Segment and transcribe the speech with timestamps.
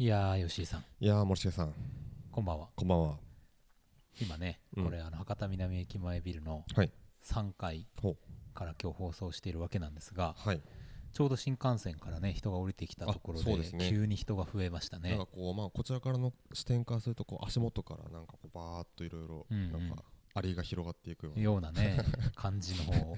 [0.00, 0.84] いやー吉井さん。
[1.00, 1.74] いやー森重さん。
[2.30, 2.68] こんばんは。
[2.76, 3.16] こんばんは。
[4.22, 4.84] 今ね、うん。
[4.84, 6.92] これあの博多南駅前ビルのはい。
[7.24, 8.16] 3階ほう。
[8.54, 10.62] から今日放送しているわけなんですがはい。
[11.12, 13.90] ちょうど新幹線からね人が降りてきたところであそうですね。
[13.90, 15.10] 急に人が増えましたね。
[15.10, 19.72] なんかこうまあこちらからの視点からするとこう足元からなんかこうバーっといろいろうんうん。
[19.72, 20.04] なんか
[20.34, 21.98] アリが広がっていくような、ようなね
[22.36, 23.16] 感じの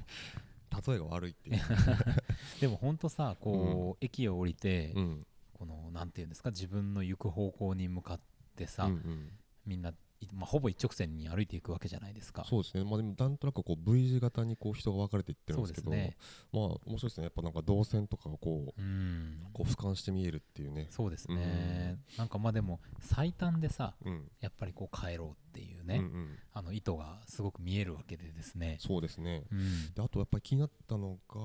[0.88, 1.60] 例えが悪いっていう、
[2.58, 5.26] でもほんとさこう、駅を降りて、うん
[5.60, 8.20] このなんていうんですか自分の行く方向に向かっ
[8.56, 9.28] てさ、うんうん。
[9.66, 12.46] みんな、いまあ、ほぼ一直線に歩いていくわけじゃないですか。
[12.48, 12.84] そうですね。
[12.84, 16.16] まあでもなんとなくこう V 字型にこう人が分かれていってるんですけどね。
[16.50, 17.24] まあ面白いですね。
[17.24, 19.46] やっぱなんか動線とかがこううん。
[19.52, 20.86] こう俯瞰して見えるっていうね。
[20.88, 24.30] そうですね、なんかまあでも最短でさうん。
[24.40, 26.38] やっぱりこう帰ろうっていううんね、うん。
[26.54, 29.44] あの意図がすごく見えるわけでですね、そうですね。
[29.52, 31.40] うん、であとやっぱり気になったのが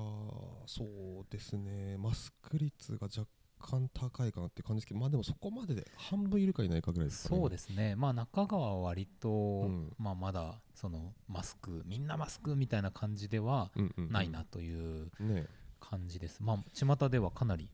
[0.66, 1.98] そうですね。
[1.98, 3.26] マスク率が若
[3.66, 7.40] 干高いかなって感じですけどまあでもそこまでで半分いるかいないかぐらいですかね。
[7.40, 7.96] そうですね。
[7.96, 9.92] まあ中川は割と、ん。
[9.98, 14.12] まあまだそのマスクみんなマスクみたいな感じではうんうんうん。
[14.12, 15.46] ないなというね
[15.80, 17.68] 感じです、まあ巷ではかなり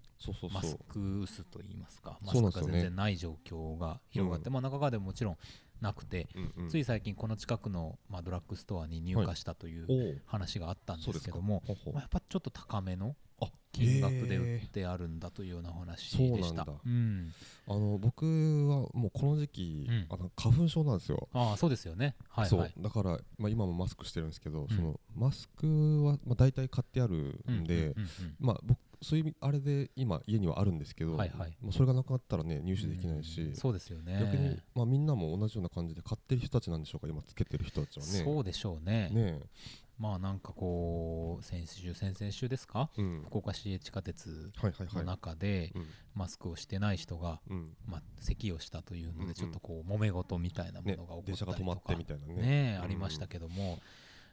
[0.53, 2.19] マスク薄といいますか。
[2.25, 5.37] マスクが全然ない状況が広がって、まあ中川でももちろん
[5.83, 6.69] なくて、うんうん。
[6.69, 11.63] つい最近この近くの、まあ、ドラッグストアに入荷したという話があったんですけども、
[11.93, 13.32] まあ、やっぱちょっと高めのあ
[13.73, 16.37] 金額でへ売っーてあるんだというようなお話そうなんだ。
[16.41, 16.67] でした。
[16.85, 17.33] うん、
[17.67, 18.25] あの僕
[18.69, 20.07] はもうこの時期、うん。
[20.11, 22.15] あの花粉症なんですよ、ああそうですよね。
[22.29, 22.61] はいそう。
[22.61, 22.73] はい。
[22.79, 24.69] だから、まあ、今もマスクしてるんですけど、ん。
[24.69, 27.95] そのマスクは、まあ、大体買ってあるんで、
[28.39, 31.57] まあ、僕そういうあれで今家にはあるんですけど、はいはい。
[31.61, 33.57] まあ、それがなくなったらね入手うんできないし、うん。
[33.57, 34.19] そうですよね。
[34.21, 38.13] 逆に、まあ、みんなも同じような感じで買ってる人たちなんでしょうか今つけてる人たちはね。
[38.25, 39.11] そうでしょうね。
[39.11, 39.41] ね
[40.03, 42.91] まあなんかこう先週先々週ですか？
[42.99, 43.23] えうん。
[43.25, 44.51] 福岡市営地下鉄
[44.95, 45.87] の中でうん。
[46.17, 47.77] マスクをしてない人が、うん。
[47.87, 49.29] まあ、咳をしたというのうんうん。
[49.29, 52.35] でちょっとこう揉め事みたいなもねのが起こった電りとか、車が止まってみたいなね。
[52.35, 52.85] ねうん。
[52.85, 53.79] ありましたけども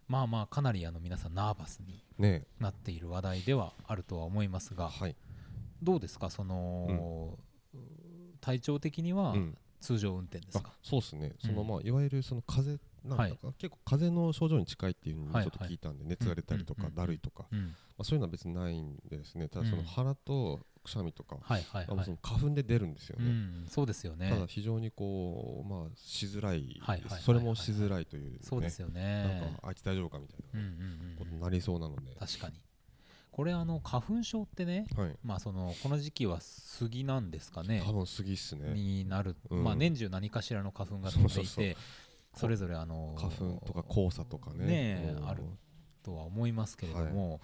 [0.08, 2.48] まあまあかなりあの皆さんナーバスにね。
[2.60, 5.16] なっている話題ではあるとは思いますえがはい。
[5.84, 6.32] どうですか？
[6.32, 7.38] その、
[8.42, 9.58] 体調的にはうん。
[9.82, 11.32] 通常運転ですあか、そうですね。
[11.40, 11.68] そのうん。
[11.68, 15.46] まあいわゆるその風邪なんだか、結構風邪の症状に近いっていうのにちはい。
[15.46, 19.48] ょっと聞いたんで、熱が出たりとかだるいとか、うん、まあ、そういうのは別にないんでですね。
[19.50, 19.84] ただそうん。
[19.84, 21.54] の鼻とくしゃみとか、そ
[21.94, 24.30] のはい、花粉で出るんですよね、うん、そうですよね。
[24.30, 28.40] ただ非常にこうまあしづらいはいそれもしづらいというね。
[28.42, 30.60] そうですよなんねかあいつ大丈夫かみたいな。
[30.60, 32.56] んことうんになりそうなので、確かに。
[33.32, 35.16] これあの花粉症ってねはい。
[35.24, 37.84] まあそのこの時期は杉なんですかね。
[37.86, 38.74] 多分杉っすね。
[38.74, 39.64] になる、うん。
[39.64, 41.78] まあ年中何かしらの花粉が飛んでいて
[42.36, 45.16] それぞれあの花粉とか黄砂とかね。
[45.26, 45.44] ある
[46.04, 47.42] とは思いますけれども、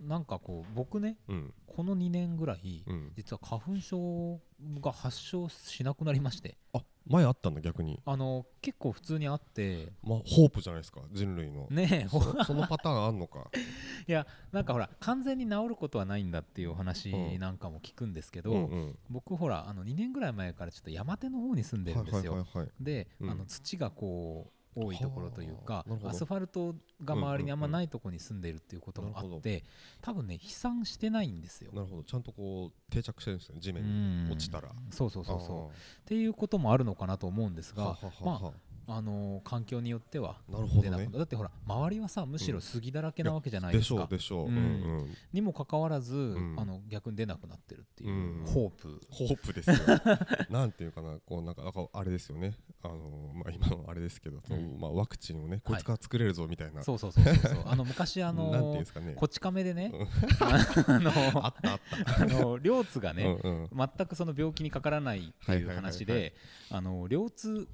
[0.00, 1.54] なんかこう僕ねうん。
[1.66, 3.12] この2年ぐらい、うん。
[3.16, 4.40] 実は花粉症
[4.80, 6.56] が発症しなくなりまして。
[6.72, 8.00] あ前あったんだ逆に。
[8.06, 9.92] あの結構普通にあって。
[10.02, 12.08] まあホープじゃないですか人類の、ねえ。
[12.08, 13.50] そそのパターンあんのか。
[14.06, 17.38] いやなんかほら完全に治ることはないんだっていうお話うん。
[17.38, 18.98] なんかも聞くんですけど、うんうん。
[19.10, 22.72] 僕ほらあの2年ぐらい前からちょっと山手の方に住んでるんですよ、はいはいはいはい。
[22.80, 23.30] で、うん。
[23.30, 26.74] あの土がこう多いところというかアスファルト
[27.04, 29.64] が周りにあんまないところに住んでいるっていうこともあって
[30.00, 31.70] 多分ね飛散してないんですよ。
[31.72, 32.02] なるほど。
[32.02, 34.24] ちゃんとこう定着してるんですね地面うん。
[34.26, 34.70] に落ちたら。
[34.90, 35.68] そうそうそうそう。
[35.68, 35.72] っ
[36.06, 38.52] ていうこともあるのかなと思うんですがまは
[38.86, 41.08] あのー環境によってはなるほどね。
[41.12, 44.60] だってほら周りはさむしろ杉だらけなわけじゃないでしですかょうでしょう、ううんんう
[45.02, 46.54] ん、にもかかわらず、ん。
[46.58, 48.44] あの逆に出なくなってるっていう、うん。
[48.46, 49.00] ホープ。
[49.10, 49.76] ホープですよ。
[50.50, 52.56] なんていうかなこうなんかなんかあれですよね。
[52.82, 54.42] あのまあ今のあれですけど、
[54.78, 57.62] まあワクチンをねこいつから作れるぞみたいな、そうそうそうそうそう。
[57.66, 59.14] あの昔あのなんていうんーですかね。
[59.14, 60.06] こち亀でねうん。
[60.94, 61.80] あのあったあっ
[62.16, 62.22] た。
[62.22, 63.68] あの両津がね、うんうん。
[63.96, 66.06] 全くその病気にかからないっていう話はいはいはいはい。
[66.06, 66.34] で
[66.70, 67.68] あの両津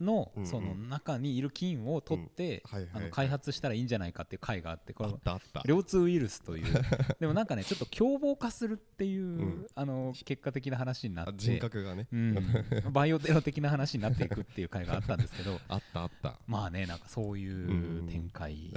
[0.00, 2.62] のその中にいる菌を取って
[2.94, 5.10] あの開発したらいいんじゃないかっていう回があってこれ
[5.64, 6.66] 両津ウイルスという。
[7.20, 9.66] でもなんかねちょっと凶暴化するっていう、ん。
[9.74, 12.36] あの結果的な話になってあ人格がね、うん、
[12.92, 15.60] バイオテロ的な話になっていくっていう回があったんですけど。
[15.68, 16.38] あったあった。
[16.46, 18.72] まあねなんかそういう展開、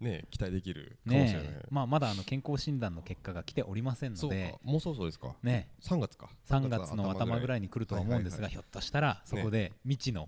[0.00, 4.50] ね期待できるかもしれない、ねまあまだあの健康診断の結果が来ておりませんので。
[4.52, 4.58] か。
[4.62, 5.34] もうそろそろですか。
[5.42, 6.28] ね3月か。
[6.46, 10.23] 3月の頭ぐらいいに来るとは思うんですが、ひょっとしたらそこで未知の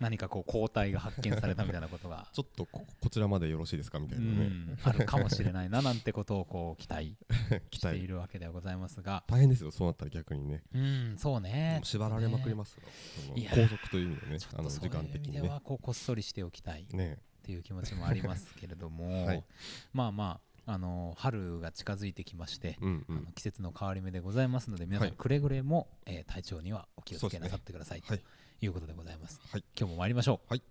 [0.00, 7.16] 何かこう抗体が発見されたみたいなことが、 ちょっとここちらまでよろしいですかみたういなね、ん、あるかもしれないななんてことをこう期待
[7.70, 10.62] 期してい待るわけではございますが、大変ですよそうなったら逆にね。
[10.72, 11.80] うん、そうね。
[11.82, 12.82] 縛られまくりますよ、
[13.24, 15.48] そのいや拘束という意味でねあの時っとそういう間的にね。
[15.48, 16.82] はこうこっそりしておきたい。
[16.82, 19.44] っねていう気持ちもありますけれども、 はい。
[19.92, 23.16] まあまああの春が近づいてきまして、うんうん。
[23.18, 25.16] あの季節の変わり目でございますので皆さんはい。
[25.16, 28.02] くれぐれも、えー体調にはお気をつけなさってください。
[28.02, 28.22] とはい
[28.64, 29.64] いうことでございます、はい。
[29.78, 30.50] 今日も参りましょう。
[30.50, 30.62] はい。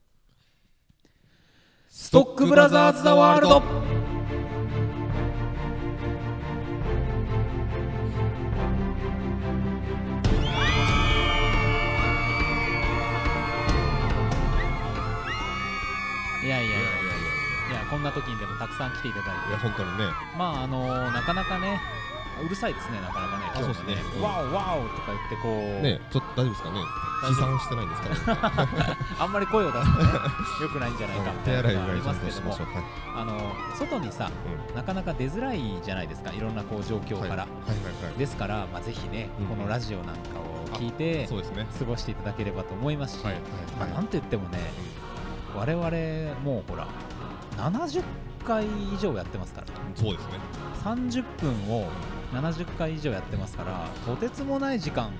[1.89, 3.61] ストックブラザーズ・ザ・ワールド。
[16.43, 16.89] いやいやいやいや。
[17.71, 19.49] いやこんな時にでもたくさん来ていただいて。
[19.49, 20.05] いや本当にね。
[20.37, 21.79] まああのなかなかね
[22.41, 23.95] うるさいですねなかなかねあそうですね。
[24.17, 24.21] うん。
[24.21, 26.79] ワオワオとか言ってこう、ねちょっと大丈夫ですかね。
[27.21, 27.57] 大丈夫。
[27.57, 28.97] 飛散してないんですかね。
[29.19, 30.09] あんまり声を出すとね
[30.61, 32.57] 良くないんじゃないかみ手たいなのがありますけども。
[33.15, 34.29] あの外にさ
[34.69, 34.75] うん。
[34.75, 41.67] なかなか出づらいじゃないですかいろんなこう状況から、はいはいですから、まあ、ぜひね、うんこのラジオなんかを聞いてそうですね。
[41.77, 43.35] 過ごしていただければと思いますし、はい
[43.79, 44.59] まあ、なんといってもね
[45.55, 46.87] 我々もうほら
[47.57, 48.03] 70
[48.43, 49.67] 回以上やってますから。
[49.95, 50.33] そうですね。
[50.83, 51.87] 30分を
[52.33, 55.17] 70回以上やってますからとてつもない時間ね。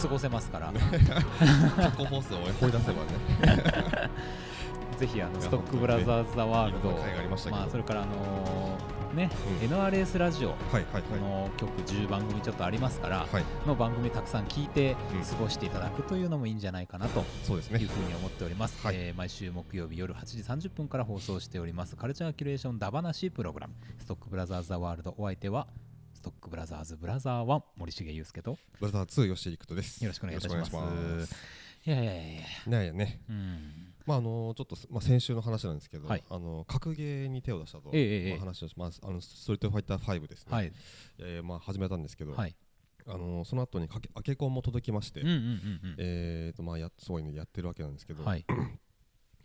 [0.00, 4.10] 過ごせますから、 過去放送を掘り出せばね。
[4.98, 6.90] ぜひあのストックブラザーズ・ザ・ワールド
[7.50, 9.30] まあ、それからあのーね、
[9.62, 9.68] うん。
[9.68, 11.20] NRS ラジオはいはいこはい。
[11.20, 13.44] の曲10番組ちょっとありますから、はい。
[13.66, 15.24] の番組たくさん聞いてうん。
[15.24, 17.80] 過ごしていただくというのもいいんじゃないかなとそうですね。
[17.80, 18.96] いうふうに思っております、はい。
[18.96, 20.24] えー毎週木曜日夜8
[20.58, 21.96] 時30分から放送しております。
[21.96, 23.74] カルチャーキュレーションダバナシプログラム。
[23.98, 25.66] ストックブラザーズ・ザ・ワールドお相手は
[26.12, 28.58] ストックブラザーズ・ブラザー1森重裕介と。
[28.80, 30.02] ブラザー2吉井陸斗です。
[30.04, 30.66] よろしくお願いいたしま
[31.26, 31.34] す。
[31.86, 32.12] いやいや。
[32.12, 32.16] い
[32.70, 33.20] やいやね。
[33.28, 36.24] うんまああのちょっとすまあ先週の話なんですけど、はい。
[36.28, 40.72] あの格ゲーに手を出したと、ええええまあ、話をしますあのストリートファイター5ですね、はい。
[41.18, 42.54] えーまあ始めたんですけど、はい。
[43.06, 48.44] あのその後にかけアケコンも届きまして、そういうのやってるわけなんですけど、はい。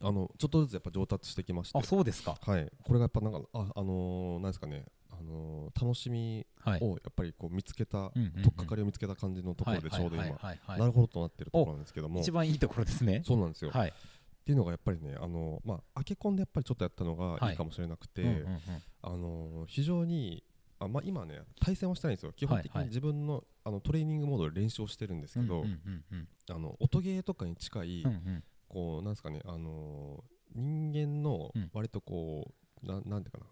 [0.02, 2.38] あのちょっとずつやっぱ上達してきましてあそうですか。
[2.42, 2.72] はい。
[2.84, 4.86] これがやっぱなんかああのーなんですかね。
[5.12, 6.80] あのー楽しみはい。
[6.82, 8.32] をやっぱりこう見つけた、うんうんうん。
[8.44, 12.22] 取っかかりを見つけた感じのところでちょうど今、はいはいはいはいなるほどとなってるところなんですけども。
[12.22, 13.24] 一番いいところですね。
[13.26, 13.94] そうなんですよ、はい
[14.42, 17.52] っていうのがやっぱりねあのまあアケコンでやっぱりちょっとやったのがはい。
[17.52, 18.60] いいかもしれなくて、うんうんうん。
[19.02, 20.44] あのー非常に
[20.80, 22.32] あまあ今ね対戦はしてないんですよ。
[22.34, 22.82] 基本的はい。
[22.82, 26.28] はいに自分の,、あのトレーニングモードで練習をしてるんですけど、うんうんうんうん。
[26.50, 28.44] あの音ゲーとかに近い、うんうん。
[28.70, 31.70] こうなんですかねあのー人間のうん。
[31.74, 32.52] 割とこ
[32.84, 33.46] う、ななんていうかな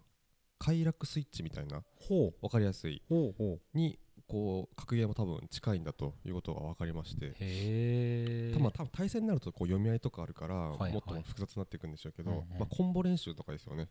[0.58, 2.40] 快楽スイッチみたいなほう。
[2.40, 3.02] 分かりやすい。
[3.08, 3.60] ほうほう。
[3.78, 8.52] にこう格ゲーも多分近いんだということが分かりまして。
[8.52, 13.88] たまあ多分対戦になるとこう読み合いとかあるから、はいもっと複雑になっていくんでしょうけど、まあ、コンボ練習とかですよね。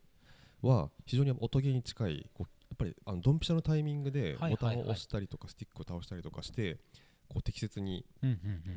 [0.62, 6.78] は非常に音ゲーに近いこうやっぱりあのドンピシャのタイミングでボタンを押したりとかスティックを倒したりとかして
[7.28, 8.06] こう適切に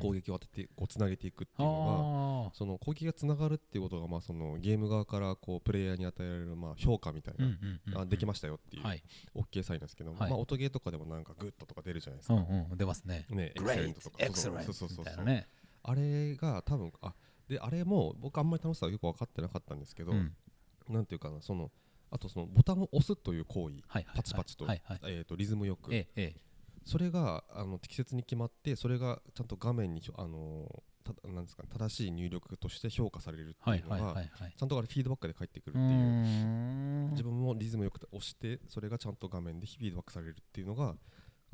[0.00, 7.34] 攻撃を当ててこうつなげていくっていうのが、あその攻撃がつながるっていうことがまあそのゲーム側からこうプレイヤーに与えられるまあ評価みたい
[7.86, 9.02] な、あできましたよっていうはい。
[9.34, 10.30] OK サインなんですけど、はい。
[10.30, 12.46] まあ、音ゲーとかでもなんか good とか出るじゃないですか、
[12.76, 13.26] 出ますね。
[13.30, 14.98] ね、 excellent とかそうそうそうそう。
[14.98, 15.48] みたいなね。
[15.82, 17.14] あれが多分あ
[17.48, 20.32] であれも僕あんまり楽しさはよく分かってなかったんですけど、うん。
[20.88, 21.70] なんていうかなその
[22.10, 26.40] あとそのボタンを押すという行為、パチパチと,、えー、とリズムよくえええ
[26.84, 34.22] それがあの適切に決まってそれがちゃんと画面にあのーたなんですかね正しい入力として評価されるってはいいうのが、
[34.56, 40.94] ちゃんとあれフィードバックで返ってくるうっていう自分もリズムよく押してそれがちゃんと画面でフィードバックされるっていうのが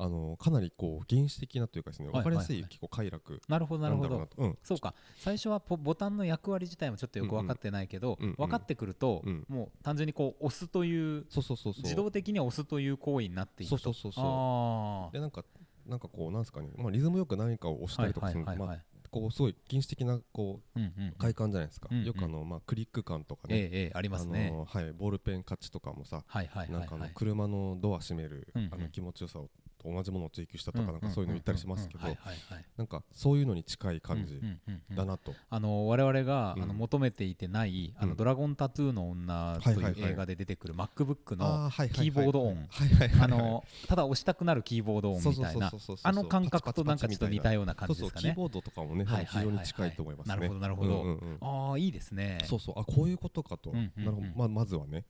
[0.01, 4.29] あのかなりこう原始的なというかですねはい分かりやすはい結構快楽なるほどなるほど。
[4.37, 4.57] うん。
[4.63, 4.93] そうか。
[5.17, 8.35] 最初はポボタンの役割自体もちょっとよく分かってないけど、うんうん。
[8.35, 9.45] 分かってくると、うん。
[9.49, 11.83] もう単純にこう押すというそうそうそうそう。
[11.83, 13.77] 自動的に押すという行為になっていくと。
[13.77, 14.25] そうそうそうそう。
[14.25, 15.43] あでなんか
[15.85, 18.77] なんかこうなんですかね、まあ、リズムよく何かを押したりとかするはいはいはいはい。
[18.77, 22.05] まあこうすごい原始的なこううんうん快感じゃないですか、うんうん。
[22.05, 28.73] よくあの、まあ、クリック感とかね、ええええありますね、あのはい、ボールペン勝ちとかもさ、はいはいはいなんか車のドア閉める、うんうん。
[28.73, 29.49] あの気持ちよさを
[29.81, 32.03] と同じものを追求したとか、なんかそういうの言ったりしますけど、
[32.77, 34.39] なんかそういうのに近い感じ
[34.95, 36.63] だなと、あの我々が、うん。
[36.63, 42.67] あの求めていてない「あのうんドラゴンタトゥーの女」とはいう映画で出てくる MacBook のキーボード音
[43.21, 45.71] あのただ押したくなるキーボード音みたいな。
[46.03, 48.29] あの感覚となんかちょっと似たような感じですかね。
[48.29, 50.35] キーボードとかもね、非常に近いと思いますね。
[50.35, 51.19] なるほどなるほど。
[51.41, 52.39] ああいいですね。
[52.45, 52.79] そうそう。
[52.79, 54.27] あこういうことかと、なるほど。
[54.35, 55.05] まあ、まずはね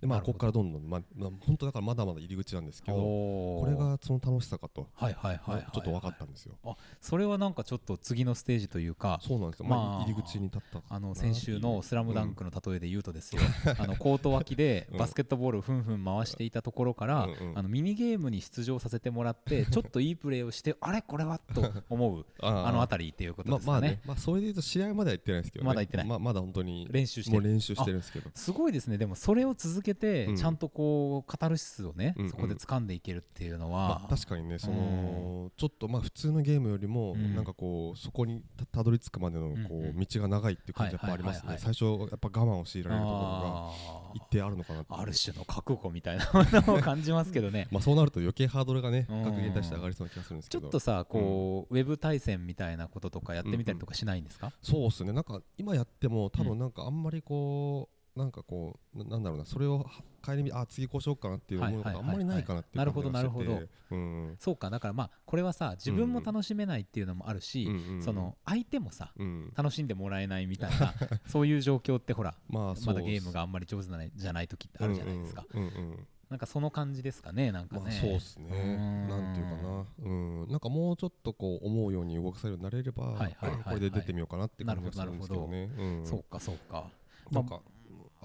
[0.00, 6.54] で、まあ、ここからどんどん、まあまあ、本当だからまだまだ入り口なんですけどこれがその楽しさかと、はいはいはいちょっと分かったんですよ。
[6.64, 13.42] あそれはなんかちょっと次のステージというかそうなんですよ、まあまあ、入り口に立ったあの先週の「スラムダンククの例えで言うとですよ、
[13.78, 14.98] あのコート脇でうん。
[14.98, 24.02] バスケットボールをふんふん回していたところから、うんうんあのミニゲームに出場させてもらって ちょっといいプレーをしてあれこれはと思う ああの辺りっていうことままあですかね,、ね。
[24.06, 26.06] まあそれで言うと試合までは行ってないですけど、ね、まだ行ってない。
[26.06, 27.40] まあまだ本当に練習して。
[27.40, 28.30] 練習してるんですけど。
[28.34, 28.98] すごいですね。
[28.98, 30.36] でもそれを続けてうん。
[30.36, 32.30] ちゃんとこうカタルシスをね、うんうん。
[32.30, 37.34] そこで掴んでいけるっていうのは、まあ、確かにねそのちょっとまあ普通のゲームよりもうん。
[37.34, 39.96] なんかこうそこにたたどり着くまでのこうんうん。
[39.96, 41.56] う道が長いっていう感じやっぱありますね。
[41.58, 43.72] 最初やっぱ我慢を強いられるところがあ
[44.14, 47.68] 一定あるのかなある種の覚悟みたいなものを感じますけどね。
[47.70, 49.24] まあそうなると余計ハードルがねうん。
[49.24, 50.62] 格ゲーに対して上がりそうな気がするんですけど。
[50.62, 55.12] ちょっとさこう、ウェブ対戦みたいなこととかやってみたりとかしないんですか、そうっすね。
[55.12, 59.86] なんか今やっても多う分なんかあんまりこうなんかこうななんだろうなそれを
[60.24, 63.12] 帰り見あ次こうしようかなっていう思うのがあんまりないかなっていう感じがしてて。
[63.12, 69.52] なるほどなるうんそうかだからまあこれはさ自分も楽しめないっていうのもあるし、うんうんその相手もさうん。
[69.56, 70.92] 楽しんでもらえないみたいな
[71.26, 76.06] そういう状況ってほら まあまだゲームがあんまり上手なじゃない時ってあるじゃないですか、うんうんうんうん。
[76.28, 78.50] なんかその感じですかねなんかね、まあそうですね。
[78.50, 79.08] うん。
[79.08, 79.86] なんていうかな。
[79.98, 80.08] う
[80.44, 80.48] ん。
[80.48, 83.64] なんかもうちょっとこう思うように動かせるようになれればはいはいはいはい。
[83.64, 85.70] これで出てみようかなって感じがするんですけどね。
[85.78, 86.06] うん。
[86.06, 86.90] そうかそうか。
[87.30, 87.60] なんかあ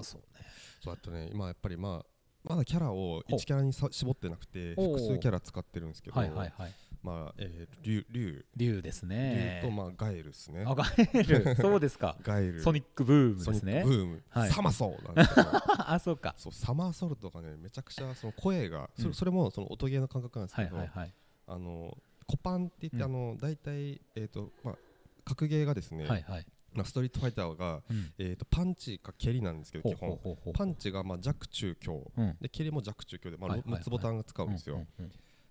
[0.01, 0.27] そうね。
[0.81, 2.05] そうあとね今やっぱりまあ
[2.43, 3.31] まだキャラをほう。
[3.33, 6.73] 1キャラにさ絞ってなくて複数キャラ使ってるんですけどはいはいはい。
[7.01, 9.59] まあえー竜竜竜ですね。
[9.63, 10.63] 竜とまあガエルですね。
[10.65, 11.55] あガエル。
[11.61, 12.17] そうですか。
[12.21, 12.61] ガエル。
[12.61, 13.83] ソニックブームですね。
[13.83, 14.23] クブーム。
[14.29, 14.49] はい。
[14.51, 15.49] サマソーなんですけど
[15.89, 16.33] あそうか。
[16.37, 19.09] そうサマーソルトがねめちゃくちゃその声がそうん。
[19.09, 21.13] れそれもその音ゲーの感覚なんですはけどいはいはい。
[21.47, 23.03] あのコパンって言って、うん。
[23.03, 24.77] あの大体えっ、とまあ
[25.25, 28.13] 格ゲーがですね、はいはいまあ、ストリートファイターが、うん。
[28.17, 30.19] えー、とパンチか蹴りなんですけど基本。
[30.53, 32.11] パンチがまあ弱中強。
[32.17, 32.37] うん。
[32.41, 33.81] で蹴りも弱中強で、まあはいはいはい。
[33.81, 34.85] 6つボタンが使うんですよ、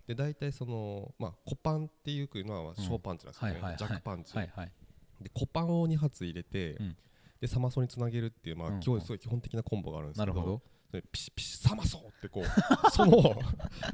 [0.06, 6.96] で大体その、まあ、コパンっていうのは小パンチなんですよね、弱パンチ、でコパンを2発入れて、うん。
[7.40, 10.62] でサマソにつなげるっていう、まあすごい基本的なコンボがあるんですけどなるほど
[10.92, 12.44] でピシピシサマソってこう
[12.92, 13.12] その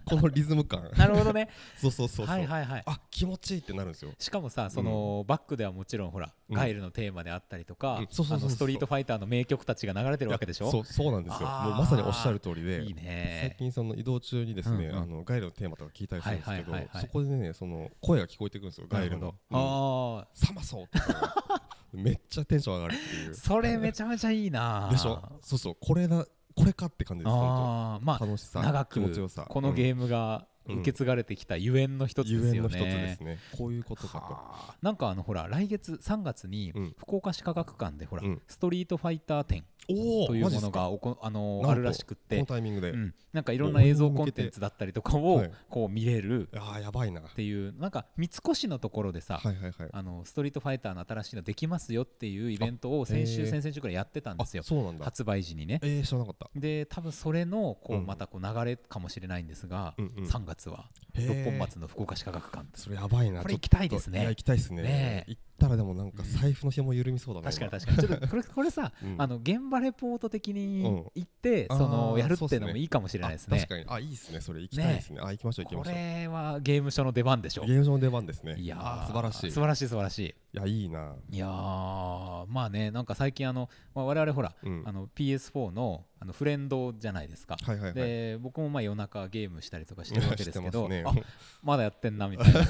[0.05, 0.91] このリズム感。
[0.97, 1.49] なるほどね。
[1.81, 2.83] そうそうそうそう、はいはいはい。
[2.87, 4.13] あ気持ちいいってなるんですよ。
[4.19, 6.57] しかもさそのバックではもちろんほらうん。
[6.57, 8.07] ガイルのテーマであったりとかうん。
[8.11, 10.71] そうそうそうストリートファイターの名曲たちが流れてるわけでしょ？
[10.71, 11.49] そうそうなんですよ。
[11.49, 12.85] もうまさにおっしゃる通りで。
[12.85, 15.03] いい最ね近その移動中にですね、うんうん。
[15.03, 16.89] あのガイルのテーマとか聞いたりするんですけど、はいはいはい。
[16.93, 19.19] はいそこでねその声が聞こえてくるんですよガイルの。
[19.19, 21.63] なるほどあ「サマソー!」と か
[21.93, 23.31] めっちゃテンション上がるっていう。
[23.31, 25.23] あそれめちゃめちゃいいなでしょ？
[25.41, 25.77] そうそう。
[25.81, 26.27] これだ
[26.59, 29.43] これかって感じです本ああまあ当楽しさ長気持ちよさ。
[29.43, 33.17] くこのゲームが受け継がれてきたゆえんの一つですよね。
[33.17, 33.39] すね。
[33.57, 34.27] こういうことかは
[34.71, 34.75] あ。
[34.83, 36.95] なんかあのほら来月3月にうん。
[36.99, 38.43] 福岡市科学館でほらうん。
[38.47, 43.15] ストリートファイター展というものがおこあのあるらしくっこのてタイミングで、うん。
[43.33, 46.49] なんかいろんな映像コンテンツだったりとかをはいこう見れる。
[46.57, 47.23] ああやばいな。
[47.23, 49.73] はっていうなんか三越のところでさいはいはい。
[49.93, 54.63] あのストリートファイターの新しいのできますよっていうイベントを先週先々週くらいやってたんあですよ。
[54.63, 55.05] そうなんだ。
[55.05, 55.81] 発売時にね。
[55.83, 56.51] えー、知らなかった。
[56.55, 58.07] で多分それのこううん。
[58.07, 60.25] またこう流れかもしれないんですがうんうん。
[60.25, 61.29] 3月はへー。
[61.29, 62.67] 六本松の福岡市科学館。
[62.75, 63.43] それやばいな。
[63.43, 64.25] これ行きたいですね。
[64.25, 64.83] や行きたいですね。
[64.83, 65.31] ねえ。
[65.31, 68.09] 行ったらでもなんか財布の紐緩みそうだな確かに今確かに。
[68.09, 69.15] ちょっとこれ これさうん。
[69.19, 70.95] あの現場レポート的にうん。
[71.15, 73.85] 行ってそのやるっていうのもいいかもしれないですあね確かに。
[73.89, 74.61] あいいですねそれ。
[74.63, 75.21] 行きたいですね。
[75.23, 75.95] あ行きましょう行きまこしょう。
[75.95, 77.65] れはゲーム書の出番でしょ。
[77.65, 78.57] ゲーム上の出番ですね。
[78.57, 79.51] いや素晴らしい。
[79.51, 80.23] 素晴らしい素晴らしい。
[80.29, 81.15] いやいいな。
[81.31, 84.83] いやーまあねなんか最近あの、まあ、我々ほら、うん。
[84.87, 87.95] あの PS4 のあのフレンドじゃないですか、はいはいはい。
[87.95, 90.89] で僕もまあ夜中ゲームしたりとかしてるわけですけど。
[90.89, 91.25] ますね。
[91.63, 92.61] まだやってんなみたいな。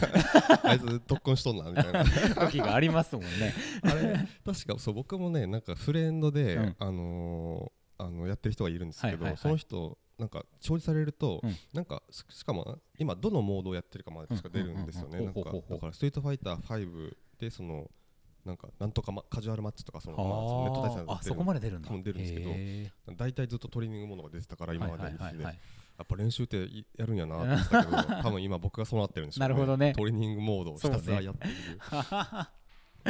[0.65, 2.05] あいつ特訓しとんなみたいな。
[2.47, 3.55] 時がありますもんね。
[3.83, 6.77] あれ確かそう僕もねなんかフレンドで、うん。
[6.79, 9.39] あのーあのやってる人がいるんですけど、はいはいはい。
[9.39, 11.57] その人なんか表示されると、うん。
[11.73, 15.19] なんかししかも今どのモードをやってるかまでしか出るんですよね。
[15.19, 17.91] うんなんかだからストリートファイター5でその
[18.45, 21.89] なんかなんとか、ま、カジュアルマッチとかその、まあ、そのネット対戦あーあそこまで出るんだ。
[21.89, 25.59] 多分出るんですけどへ大体ずっとトレーニングものが出てたからー今まではいの日で、はいはいはい
[25.99, 29.49] やっぱ練習っていやるんやなって言ってたけど 多分今僕がそうなってるんでしょうね。
[29.49, 29.93] なるほどね。
[29.97, 31.57] トレーニングモードをひたすらやっている、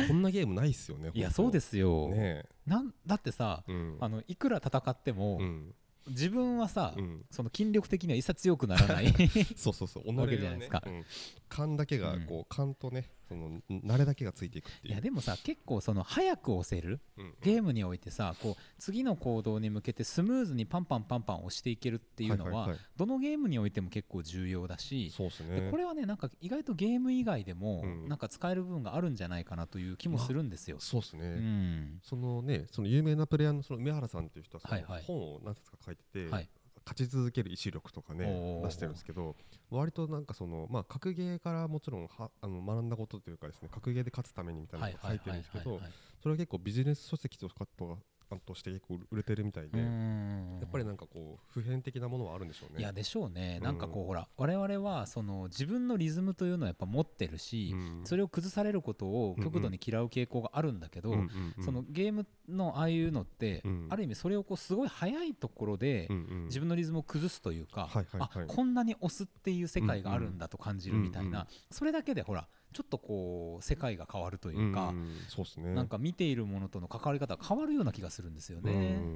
[0.06, 3.96] こんなゲームないっすよねいやそうですすよ、ねなんだってさえうん。
[4.00, 5.74] あのいくら戦っても、うん。
[6.08, 7.24] 自分はさ、うん。
[7.30, 9.12] その筋力的には一切強くならない。
[9.56, 10.82] そうそうそう己わがね けじゃないですか。
[10.86, 11.04] うん。
[11.48, 12.26] 勘だけがうん。
[12.26, 14.92] こう勘とねその慣れだけがついていくっていう。
[14.94, 17.34] いやでもさ結構その早く押せるうん。
[17.42, 22.78] ゲームにおいてさこう次の行動に向けてスムーズにパンパンパンパン押していけるっていうのは,、いいい。
[22.96, 25.60] どのゲームにおいても結構重要だし、そうですね。
[25.60, 28.08] でこれはねなんか意外とゲーム以外でもうん。
[28.08, 30.78] なんか使える部分があるんじゃないかなという気もするんですよ。
[30.80, 32.00] そうですね、うん。
[32.02, 35.04] そのねその有名なプレイヤーのその梅原さんっていう人はそのはいはい。
[35.04, 36.48] 本を何冊か書いてて、はい
[36.88, 38.24] 勝ち続ける意志力とかね
[38.64, 39.36] 出してるんですけど
[39.70, 45.78] 割となんかそのまあ格ゲーからもちろんはあの学んだことというかですね格ゲーで勝つためにみたいなのを書いてるんですけど
[46.22, 52.80] それは結構ビジネス書籍とかと感として結構売れてるみたいで、うやんっぱりなんかこう普遍的なものはあるんでしょうね。
[52.80, 53.64] いやでしょうね、うん。
[53.64, 58.00] なんかこうほら我々はその自分のリズムというのはやっぱ持ってるし、うん。
[58.04, 61.64] それを崩されることを極度に嫌う傾向があるんだけど、うんうんうん。
[61.64, 63.86] そのゲームのああいうのって、うん。
[63.90, 66.08] ある意味それをこうすごい早いところで
[66.46, 74.92] 自分のリズムを崩すというか、あこんなに押すっていう世界があるんだと感じるみたいな、それだけでほらちょっとこう世界が変わるというか、
[75.28, 75.74] そうですね。
[75.74, 78.72] なんか見ているものとの関わり方が変わるような気がするんですよね。
[78.72, 78.74] う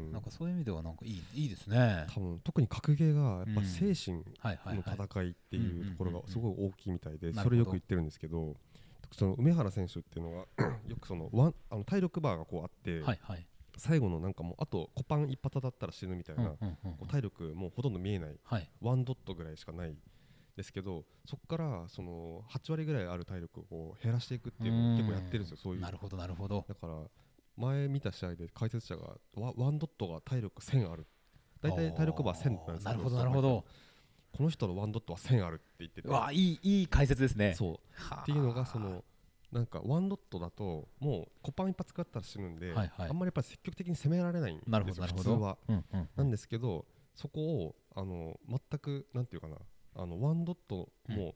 [0.09, 2.07] んなんかそういう意味ではなんかいいいいですね。
[2.09, 4.59] 多分特に格ゲーがやっぱ精神のはい。
[5.07, 8.57] 戦いっていうところがすごい大きいみたいでそれよく言ってるんですけど
[9.13, 10.47] その梅原選手っていうのが
[10.89, 13.47] よくそのワンあの体力バーがこうあってはいはい。
[13.79, 16.55] 最後のなんかもうあとコパン一発当たったら死ぬみたいな
[17.09, 18.71] 体力もうほとんど見えないはい。
[18.81, 19.97] ワンドットぐらいしかない
[20.57, 26.65] ですけどそこからその8割ぐらいある体力をこう減らしていくっていうのを結構やってるんですよそういうなるほどなるほど。
[26.69, 26.95] だから
[27.57, 31.07] 前見た試合で解説者がワワンドットが体力1000ある
[31.61, 33.65] 大体体力バー1000なんですけなるほどなるほど。
[34.33, 37.55] この人のワンドットは1000あるって言っててうわいいいい解説ですね。
[37.55, 39.05] そうはあっていうのがその
[39.53, 45.23] なんかワンドットだともうコパン一発使ったら死ぬんで、はいはいあんまりやっぱり積極的に攻められないんですなるよほどなるほど。
[45.23, 45.59] 普通は。
[45.69, 49.57] うんうんなんですけどそこをあの全くなんていうかな
[49.95, 51.35] あのワンドットも、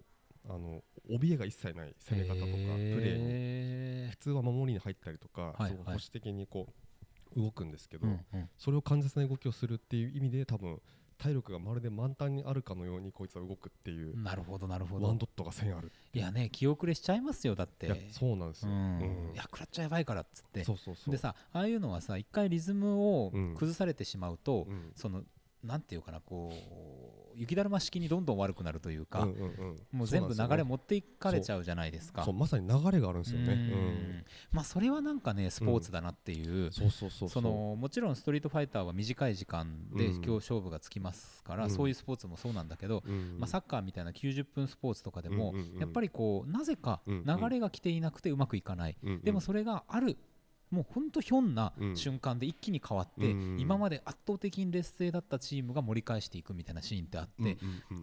[0.49, 6.73] あの怯えが一切ない攻め方とかプレーにへ普通は守りに入ったりとか、はい保守的にこ
[7.37, 8.49] う動くんですけど、ーうんうん。
[8.57, 10.81] それを感絶な動きをするっていう意味で多分
[11.19, 15.07] 体力がまるで満タンにあるかのようにこいつは動くっていう、なるほどなるほど。
[15.07, 15.19] ワン。
[15.19, 18.09] ドットが1000あるいやね気遅れしちゃいますよだって。
[18.13, 18.77] そうなんですよ、うん。
[18.77, 19.35] うん。
[19.35, 20.65] いや食らっちゃやばいからっつって。
[20.65, 21.13] そうそうそう。
[21.13, 23.55] でさああいうのはさ一回リズムをうん。
[23.55, 24.93] 崩されてしまうと、うん。
[24.95, 25.23] その
[25.63, 29.79] なんていうかなこう雪だるま式にどんどん悪くなるというか、うんうんうん。
[29.93, 32.25] もう全部流れも持っていかれちゃうじゃないですか。
[32.25, 32.35] そう。
[32.35, 33.53] まさに流れがあるんですよね。
[33.53, 33.59] うん。
[33.59, 34.25] うん。
[34.53, 36.71] まあそれはなんかねスポーツだなっていう、
[37.77, 40.15] もちろんストリートファイターは短い時間でうん。
[40.17, 41.71] 今日勝負がつきますから、うん。
[41.71, 43.37] そういうスポーツもそうなんだけど、うん。
[43.39, 50.17] まあ、サッカーみたいな90分スポーツとかでも、やっぱりこうなぜかうん流れが来ていなくてうまくいかない、でもそれがある
[50.71, 51.97] もうほんとひょんなうん。
[51.97, 53.57] 瞬間で一気に変わって、うん。
[53.61, 57.57] 今まで圧倒的に劣勢だったチームが盛り返していくみたいなシーンってあって、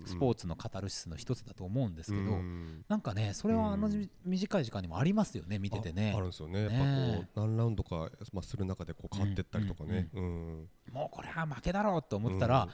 [0.05, 3.89] スポーツのカタルシスの一つだと思うんですけど、うんなんかねそれはあの
[4.25, 6.11] 短い時間にもありますよね見ててね。
[6.13, 6.63] ああるんですよね。
[6.63, 12.67] やっねぱこう何ラウンドか、まあ、する中でこう変わってったりとかね、うんもうこれは負けだろうと思ってたら、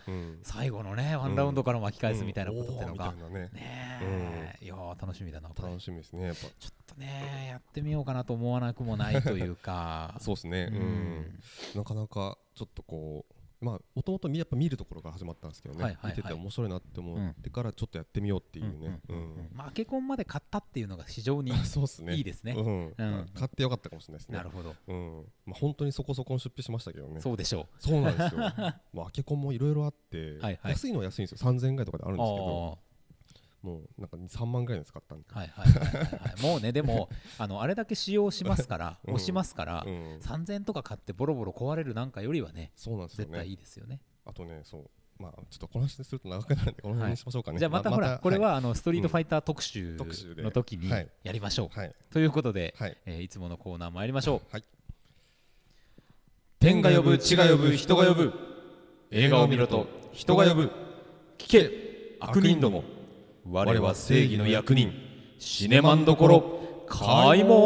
[0.43, 6.41] 最後のねワンラウンドから巻き返すみたいなことってのが、ねねえ、いやー楽しみだな楽しみですねやっぱ。
[6.41, 10.15] ちょっとねやってみようかなと思わなくもないというか。
[10.19, 10.71] そうですね、
[11.75, 16.17] なかなかちょっとこうまあもともとやっぱ見るところから始まったんですけどね、はいはいはい。
[16.17, 22.15] 見てて面白いなって思ってからちょっとやってみようっていうね、うんうんうんまあアケコンまで買ったっていうのが非常にあ そうですね。
[22.15, 22.55] いいですね。
[23.33, 24.37] 買ってよかったかもしれないですね。
[24.37, 24.75] なるほど。
[24.87, 25.25] うん。
[25.45, 27.19] まあ、本当にそこそこの出費しましたけどね。
[27.19, 28.39] そうでしょそうなんですよ。
[28.93, 30.71] まあアケコンもいろいろあって はいはい。
[30.71, 31.51] 安いのは安いんですよ。
[31.51, 32.79] 3000円ぐらいとかであるうんですけど。
[32.81, 32.88] あ
[33.61, 36.41] もうなんか3万ぐらいの使ったんでーはいはいはいはいはい。
[36.41, 39.13] もうねでもあのあれだけ使用しますから うん。
[39.15, 40.19] 押しますからうん。
[40.19, 43.99] 3000円とか買ってボロボロ壊れるなんかよりはねそうなんですよ絶対いねいですよね。
[44.25, 44.89] あとねそう。
[45.21, 49.97] まあちょっとこの話すると長くなるんでこの辺にしましょうかね、じゃあまたほらこれいはあのストリートファイター特集
[50.37, 51.09] の時にはい。
[51.23, 51.77] やりましょう。
[51.77, 51.95] はい。
[52.09, 52.97] ということではい。
[53.05, 54.41] えーいつものコーナー参りましょう。
[54.49, 54.63] はい。
[56.59, 58.33] 天が呼ぶ地が呼ぶ人が呼ぶ。
[59.11, 60.71] 映画を見ろと人が呼ぶ。
[61.37, 62.83] 聞け悪人ども
[63.45, 64.91] 我は正義の役人。
[65.39, 66.85] シネマンどころ。
[66.87, 67.59] 開門。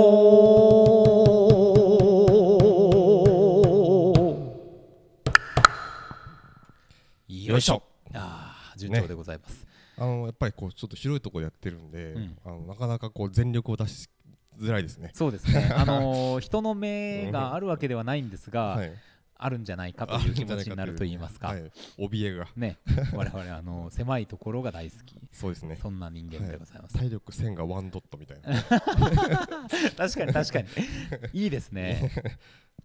[7.28, 7.84] よいしょ。
[8.14, 9.66] あー順調でございます、
[9.98, 12.38] あのやっぱりこうちょっと広いところでやってるんで、うん。
[12.46, 14.08] あのなかなかこう全力を出し
[14.60, 15.12] づらいですね。
[15.14, 15.72] そうですね。
[15.76, 18.92] あのー人の目があるわけではないんですが、はい
[19.44, 21.50] あるんじゃないかという気持ちになると言いますか。
[21.50, 22.48] はい、怯えが。
[22.56, 22.78] ね。
[23.14, 25.20] 我々あの 狭いところが大好き。
[25.34, 25.76] そうですね。
[25.76, 28.64] そんな人間でございます、体力1000がワンドットみたいな。
[28.64, 30.68] 確かに確かに。
[31.34, 32.10] いいですね。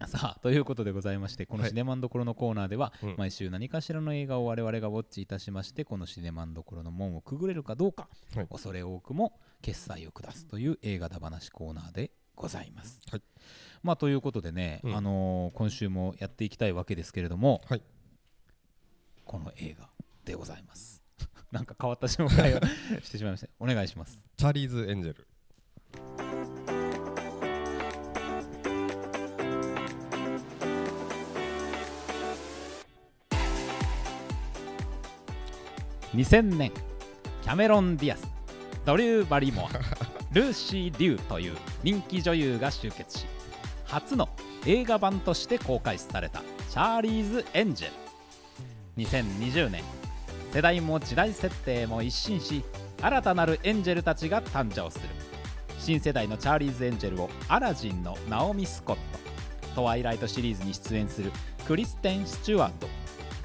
[0.06, 1.70] さあということでございましてこのはい。
[1.70, 3.14] シネマンどころのコーナーでは、うん。
[3.16, 8.46] 毎週何かしらの映画を我々がウォッチいたしましてこのシネマンどころの門をくぐれるかどうか、はい。
[8.48, 13.00] 恐れ多くも決済を下すという映画だ話コーナーでございます。
[13.10, 13.22] はい
[13.82, 17.82] まあということでね、うんあのー今週もやっていきたいわけですけれども、はい
[19.24, 19.88] この映画
[20.24, 21.02] でございます。
[21.52, 22.60] なんか変わった紹介を
[23.04, 23.48] してしまいました。
[23.60, 24.24] お願いします。
[24.36, 25.26] チャーリーズ・エンジェル
[36.14, 36.72] 2000年
[37.42, 38.26] キャメロン・ディアス
[38.84, 39.70] ドリュー・バリモア
[40.32, 43.26] ルーシー・リュウという人気女優が集結し
[43.88, 44.28] 初の
[44.66, 47.94] 映画版として公開された「チャーリーズ・エンジェル」
[49.04, 49.82] 2020年
[50.52, 52.64] 世代も時代設定も一新し
[53.00, 55.08] 新たなるエンジェルたちが誕生する。
[55.78, 59.02] 新世代のチャーリーズ・エンジェルをアラジンのナオミ・スコット
[59.76, 61.30] トワイライトシリーズに出演する
[61.66, 62.88] クリステン・スチュワート。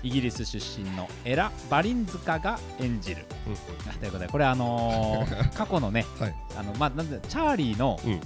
[0.02, 3.26] イギリス出身のエラ・バリンズカが演じる。
[3.48, 3.54] うん。
[3.90, 6.36] あということでこれあのー 過去のねはい。
[6.58, 8.20] あのまあなんでチャーリーのうん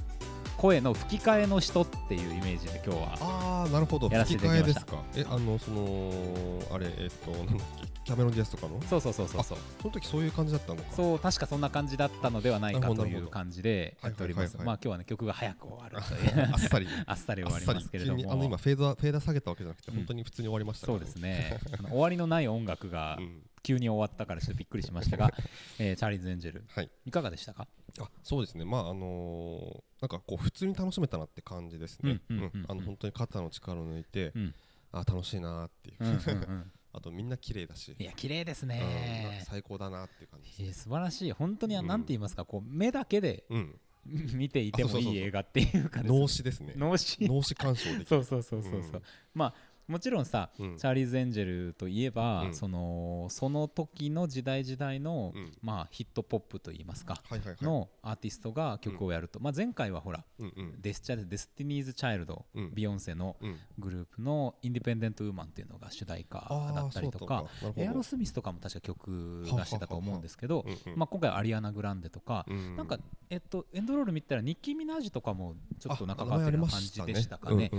[0.57, 4.09] 声の吹き替えの人っていうイメージで今日はああなるほど。
[4.11, 4.81] やらせ吹ていただきました。
[4.81, 5.29] き替えですか。
[5.31, 8.81] えあのそのあれえっとなんだっけキャメロン・ディアスとかの？
[8.89, 9.57] そうそうそうそうそう。
[9.81, 10.83] その時そういう感じだったのか。
[10.93, 14.57] そう確かそんな感じだったのではないかという感じでやっております。
[14.57, 16.87] まあ今日はね曲が早く終わるという あっさり。
[17.05, 19.97] あっさり終わりますけれど急にあのも今フェードフェーダー下げたわけじゃなくてうん。
[19.97, 21.59] 本当に普通に終わりましたそうですね。
[21.89, 25.33] 終わりのない音楽がうん急に終わったからちょっとびっくりしましたが、
[25.77, 26.89] えーチャーリーズ・エンジェルはい。
[27.05, 27.67] いかがでしたか？
[27.99, 28.63] あそうですね。
[28.63, 32.21] まああのーなんかこう普通に楽しめたなって感じですね。
[32.29, 34.55] 本当に肩の力を抜いてうん。
[34.93, 35.97] あ楽しいなーっていう。
[35.99, 36.17] うんうんう
[36.59, 36.71] ん。
[36.93, 37.95] あとみんな綺麗だし。
[37.99, 41.31] いや綺麗ですうんね最高だなっていう感じで素晴らしい。
[41.33, 41.87] 本当にうん。
[41.87, 43.79] 何て言いますかこう目だけでうん。
[44.05, 46.73] 見ていてもいい映画っていうか脳死ですね。
[46.77, 47.17] 脳死。
[47.27, 48.05] 脳死鑑賞できる。
[48.07, 49.01] そうそうそうそうそう、うん。
[49.33, 49.53] まあ
[49.87, 50.77] もちろんさ、うん。
[50.77, 52.53] チャーリーズ・エンジェルといえば、うん。
[52.53, 55.53] そのその時の時代時代の、うん。
[55.61, 57.57] まあ、ヒットポップといいますか、はいはいはい。
[57.63, 60.81] のアーティストが曲をやると、まあ、前回はほらうんうん。
[60.81, 62.73] デスチャデスティニーズ・チャイルド、うん。
[62.73, 63.57] ビヨンセのうん。
[63.79, 67.45] グループの「インディペンデント・ウーマン」っていうのが主題歌だったりとか
[67.75, 77.71] エアロスミスとかも確か曲出してたと思うんですけどまあ、今回はアリアナ・グランデとか、うんなんか、えっと、エンドロール見たらニッキー・ミナージュとかもちょっとなんかかかってるような感じでしたかね。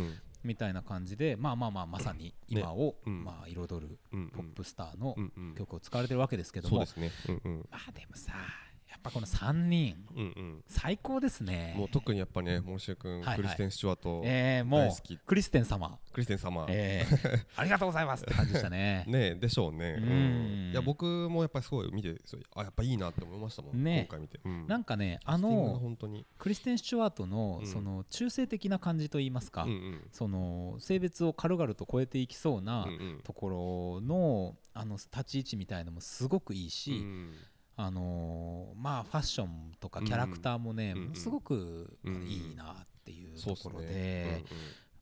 [0.44, 3.24] みたいな感じでまあまあまあまさに今を、うん。
[3.24, 5.16] まあ、彩るポップスターの
[5.57, 8.33] 曲を使われてるわけですけども、まあでもさ
[8.90, 10.64] やっぱこの3人うんうん。
[10.66, 11.74] 最高ですね。
[11.77, 13.37] もう特にやっぱねモンシェ君はいはい。
[13.37, 15.18] クリステン・スチュワートえー、もう大好き。
[15.18, 16.66] クリステン様、クリステン様。
[16.68, 19.05] えー、 ありがとうございますって感じでしたね。
[19.09, 19.96] ねでしょうね。
[19.98, 20.05] うん。
[20.05, 20.14] う
[20.68, 20.70] ん。
[20.72, 22.16] いや僕もやっぱりすごい見て
[22.55, 24.40] あやっぱいいなって思いましたもんね今回見て。
[24.42, 24.66] うん。
[24.66, 26.27] なんかねあの本当に。
[26.38, 27.66] クリステン・スチュワートのうん。
[27.66, 30.09] その中性的な感じといいますか、うんうん。
[30.12, 33.20] その性別を軽々と超えていきそうなうんうん。
[33.22, 37.35] ところのあの立ち位置みたいのもすごくいいし、うん
[37.80, 44.44] あのーまあファッションとかキャラクターもね、うんものすごくいいなっていうところで、ね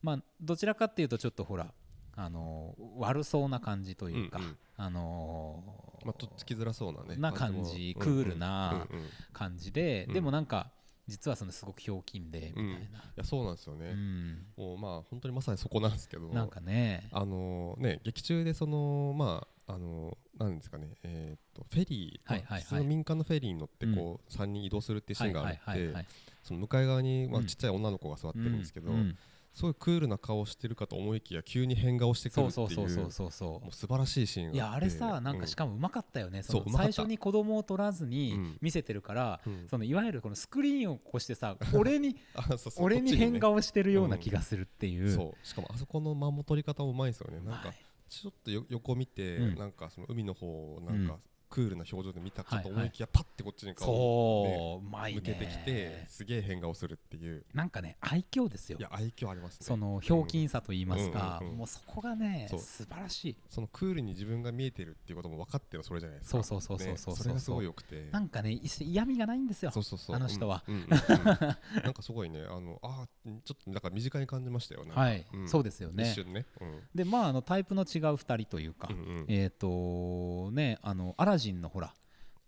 [0.03, 1.73] まあどちらかっていうとちょっとほら
[2.15, 4.57] あのー悪そうな感じというか、うんうん。
[4.77, 8.03] あのーまあとっつきづらそうなねな感じも。
[8.03, 9.05] クールなうんうん。
[9.07, 10.15] い感じで、うん。
[10.15, 10.71] でもなんか
[11.09, 14.47] 実はそのすごくひょうきんでみたいな、やそうなんですようねん。
[14.57, 17.09] もうまあ本当にまさにそこなんですけどなんかね。
[17.13, 20.95] あのね劇中でそのまああのなんですかね。
[21.03, 22.51] えーっとフェリー、はいはいはい。
[22.51, 25.95] まあ普通の民間のフェリーに乗ってこう、3人移動するっていうシーンがあってい
[26.43, 27.47] その向かい側に、まあ、うん。
[27.47, 28.97] ちっちゃい女の子が座ってるんですけど、うん。
[28.97, 29.19] うん。
[29.55, 33.33] すごいクールな顔をしてるかと思いきや急に変顔してくるっていうそうそうそうそうそう。
[33.33, 38.59] そうもう素晴らしいシーンいやあれさなんかしかもうまかったよね、その最初に子供を取らずうにん。
[38.61, 39.67] 見せてるから、うん。
[39.67, 45.47] そのいわゆるこのスクリーンを越してさ 俺にあそうそう俺に変顔してるような気がするっていう、そう。
[45.47, 47.41] しかもあそこの間も取り方もうまいですよね。
[47.41, 47.73] なんか
[48.09, 49.55] ちょっとよ横見て、うん。
[49.57, 51.21] なんかその海の方をなんかうん
[51.57, 52.75] クールな表情で見たかとはいはい。
[52.75, 57.47] 思いきや、パッてこっちに顔を、向けてきてすげえ変顔するっていう。
[57.55, 58.77] なんかね愛嬌ですよ。
[58.79, 59.65] いや愛嬌ありますね。
[59.67, 61.59] そのひょうきんさと言いますか、うんうんうん。
[61.61, 63.37] もうそこがね素晴らしい。
[63.49, 66.43] そのクールに自分が見えてるっていうことも分かってるそれじゃないですか。
[66.43, 68.11] そうそうそうそうそうねそれがすごいよくて。
[68.13, 70.17] なんかね嫌味がないんですよそうそうそう。
[70.17, 70.63] あの人は。
[70.69, 70.93] うんうんうんうん。
[71.83, 75.49] なんかすごいねあのあーちょっとなんか身近に感じましたよねはい、うん。
[75.49, 76.05] そうですよね。
[76.11, 76.45] 一瞬ね。
[76.61, 76.81] うん。
[76.95, 79.25] でまああのタイプの違う2人というか、うんうん。
[79.29, 81.93] えっ、とねあのアラジンのほら。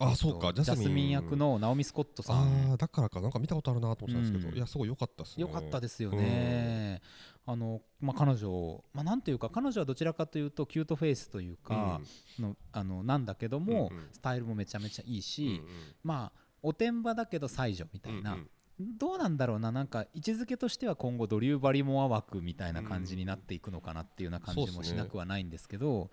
[0.00, 0.52] あそうか。
[0.52, 1.10] ジャスミン。
[1.10, 2.70] 役のナオミ・スコットさん。
[2.70, 4.56] ああだからかなんか見たことあるなと思ってたんですけど、うん。
[4.56, 5.42] いやすごい良かったっすね。
[5.42, 7.02] よかったですよね、
[7.46, 12.00] あのまあ、彼女、まあ、なんていうか彼女はどちらかというとキュートフェイスというか
[12.38, 15.62] の、あのなんだけども、スタイルもめちゃめちゃいいうんし、
[16.04, 18.38] まあおてんばだけど才女みたいな、
[18.78, 26.10] どうなんだろうななんか位置づけとしては今後ドリュー・バリモア枠みたいな感じになっていくのかなっていうような感じもしなくはないんですけど、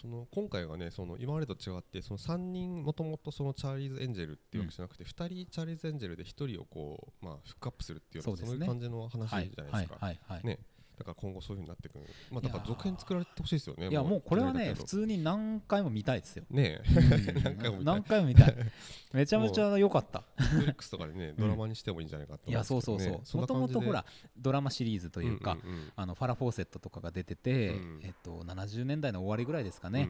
[0.00, 8.42] その今回がねその今までと違ってその3人もともとそのチャーリーズ・エンジェルっていうわけじゃなくて、2人チャーリーズ・エンジェルで1人をこう、まあ、フックアップするっていうそうね。
[8.44, 10.58] そういう感じの話じゃないですか、はいはいはい、ね
[10.98, 11.98] だから今後そういうふうになっていく
[12.30, 13.88] まあだから続編作られてほしいですよね。
[13.88, 16.44] いやもうこれはね普通に何回も見たいですよ。
[16.50, 17.84] ねうん。
[17.84, 18.56] 何回も見たい。
[19.12, 20.24] めちゃめちゃ良かった。
[20.38, 23.40] えネックスとかでねドラマにしてもいいんじゃないかっていやそうそうそう。
[23.40, 24.04] もともとほら
[24.36, 25.58] ドラマシリーズというか、
[25.94, 28.00] あのファラ・フォーセットとかが出てて、うん。
[28.02, 30.08] えっと、70年代の終わりぐらいですかね、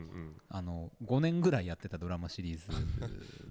[0.48, 2.66] あの5年ぐらいやってたドラマシリーズ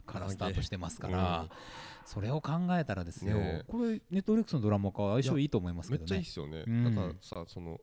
[0.05, 1.49] からスタートしてますから、
[2.05, 6.95] それを考えたらですよ、これネットフリックスのドラマ化相性いいと思いますめっちゃいいっけどねすよね、うん。
[6.95, 7.79] だからさその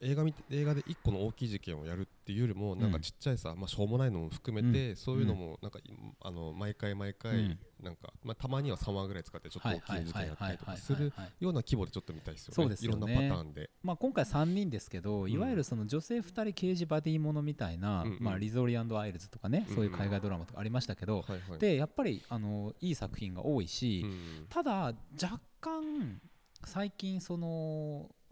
[0.00, 4.96] 映画見て映画で一個の大きい事件をやるっていうよりもなんかちっちゃいさ、まあ、しょうもないのも含めて、うん。
[4.96, 5.78] そういうのもなんか、
[6.20, 7.58] あの毎回毎回、うん。
[7.82, 12.54] なんか、まあ、たまには3話ぐらい使ってちょっと大きい事件やったりとかするような規模でちょっと見たいですよね。
[12.54, 13.12] そうですよね。
[13.12, 13.70] いろんなパターンで。
[13.82, 15.30] まあ、今回3人ですけど、ん。
[15.30, 26.20] いわゆるその女性2人刑事バディものみたいな、まあ、リゾリアイルズとかね、うんそういう海外ドラマとかありましたけど、はいはい、でやっぱりあのいい作品が多いし、うんただ若干
[26.64, 28.25] 最近そのお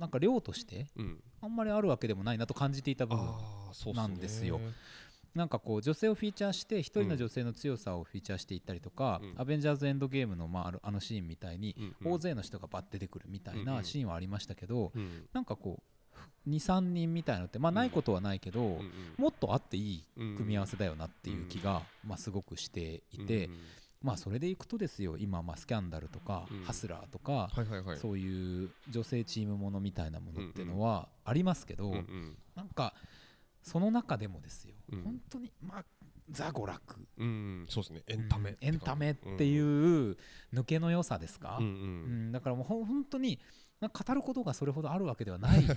[0.00, 4.60] なんか量としてうん、あんまりあるわけでもないなと感じていた部分なんですよ。
[5.34, 9.34] なんかこう女性をフィーチャーして一人の女性の強さをフィーチャーしていったりとか、うん。
[9.40, 15.28] アベンジャーズエンドゲームのまああのシーンみたいに大勢の人がバッて出てくるみたいなんシーンはありましたけど、うん。
[15.32, 15.82] なんかこ
[16.46, 18.78] う23人みたいのってまあないことはないけど、
[19.18, 23.50] もっとあっていいうん組み合わせだよなっていう気が、まあ、すごくしていて、
[24.02, 26.64] まあそれでいくとですよ今まあスキャンダルとか、うん。
[26.64, 27.50] ハスラーとか、
[28.00, 31.92] そういう女性チームものみたいなものっていうのはありますけど、
[32.54, 32.94] なんか
[33.62, 35.02] その中でもですよ、うん。
[35.02, 35.84] 本当にまあ
[36.30, 36.96] ザ娯楽。
[37.68, 38.02] そうですね。
[38.06, 39.58] エンタメうんエンタメってうい
[40.12, 40.16] う
[40.54, 41.66] 抜けの良さですか、んう
[42.28, 42.32] ん。
[42.32, 43.38] だからもう本当に
[43.80, 45.74] 語ることがそれほどあるわけではない、 ま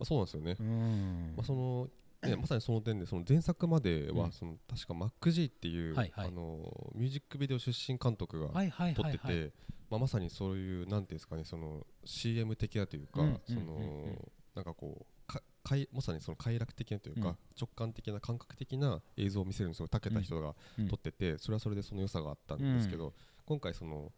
[0.00, 0.56] あそうなんですよね。
[0.58, 1.34] うん。
[1.36, 1.88] まあその
[2.26, 4.18] ね、 まさにその点でその前作までうん。
[4.18, 6.28] はその確かマック G っていう、はいはい。
[6.28, 9.52] あのミュージックビデオ出身監督が撮ってて、
[9.90, 17.36] まあ、まさにそういうなんていうんですかねその CM 的なというか、うんその、なんかこうかかいまさにその快楽的なというか、うん。
[17.60, 20.88] 直感的な感覚的な映像を見せるのにすごい長けた人がうん。
[20.88, 23.14] 撮ってて、それはそれでその良さがあったんですけど、
[23.46, 24.12] 今回その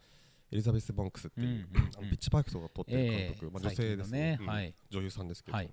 [0.51, 3.51] エリザベス・バンクスっていう、あのピッチパークトが撮ってる監督、ええ。
[3.51, 4.38] まあ、女性ですね。
[4.40, 4.75] はい。
[4.90, 5.71] 女優さんですけど、はい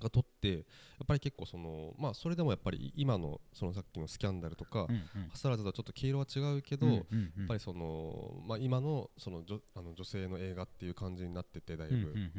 [0.00, 0.56] が撮ってや
[1.04, 5.28] っぱり結構そのまあそれでもやっぱり今のそのさっきのスキャンダルとか、うんうん。
[5.28, 7.44] ハスラーズとはちょっと毛色は違うけど、うんやうんうん。
[7.44, 12.18] っぱりその、まあ、今のその女あの女性の映画っていう感じになっててだいぶ、うんうんうんうん。
[12.18, 12.32] ってい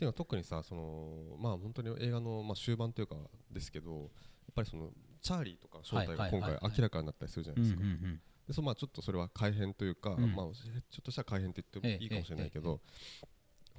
[0.00, 3.16] うのは特にさそのまあ本当に映画のまあ終盤というか
[3.50, 4.08] ですけどやっ
[4.54, 4.90] ぱりその
[5.22, 7.82] チャーリーとか正体が今回明らかになったりするじゃないうんですか。
[8.48, 10.34] でそのまあちょっとそれは改変というか、うん。
[10.34, 12.80] まあ、ちょっとした改変って言ってもいいかもしれないけええど、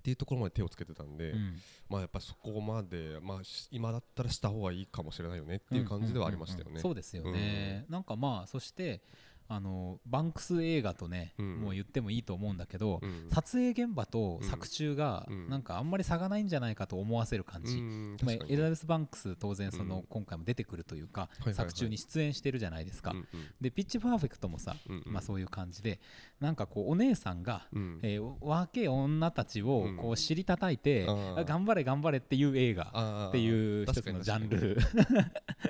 [0.02, 1.54] っていうところまで手をつけてたんで、うん。
[1.88, 6.70] まあやっぱそこまで、まあ、し今だったらした方がいいかもしれないよねっていう感じではありましたよね。
[6.70, 9.04] うんうんうんそうですよね、なんかまあそして
[9.52, 11.60] あのバンクス映画とね、うん。
[11.60, 13.28] もう言ってもいいと思うんだけど、うん。
[13.30, 15.50] 撮影現場と作中がうん。
[15.50, 20.04] なんかあんまり差がないんじゃないかと思わせる感じ、うんまエリザベス・バンクス当然その、うん。
[20.04, 23.28] 今回も出てくるというか、作中に出演してるじゃないですか、うん
[23.60, 26.00] でピッチパーフェクトもさ、まあ、そういう感じで
[26.40, 28.00] なんかこうお姉さんが、うん。
[28.04, 29.98] えー若い女たちをうん。
[29.98, 34.78] こう尻叩いて、頑張れ頑張れっていう映画っていう一つのジャンル。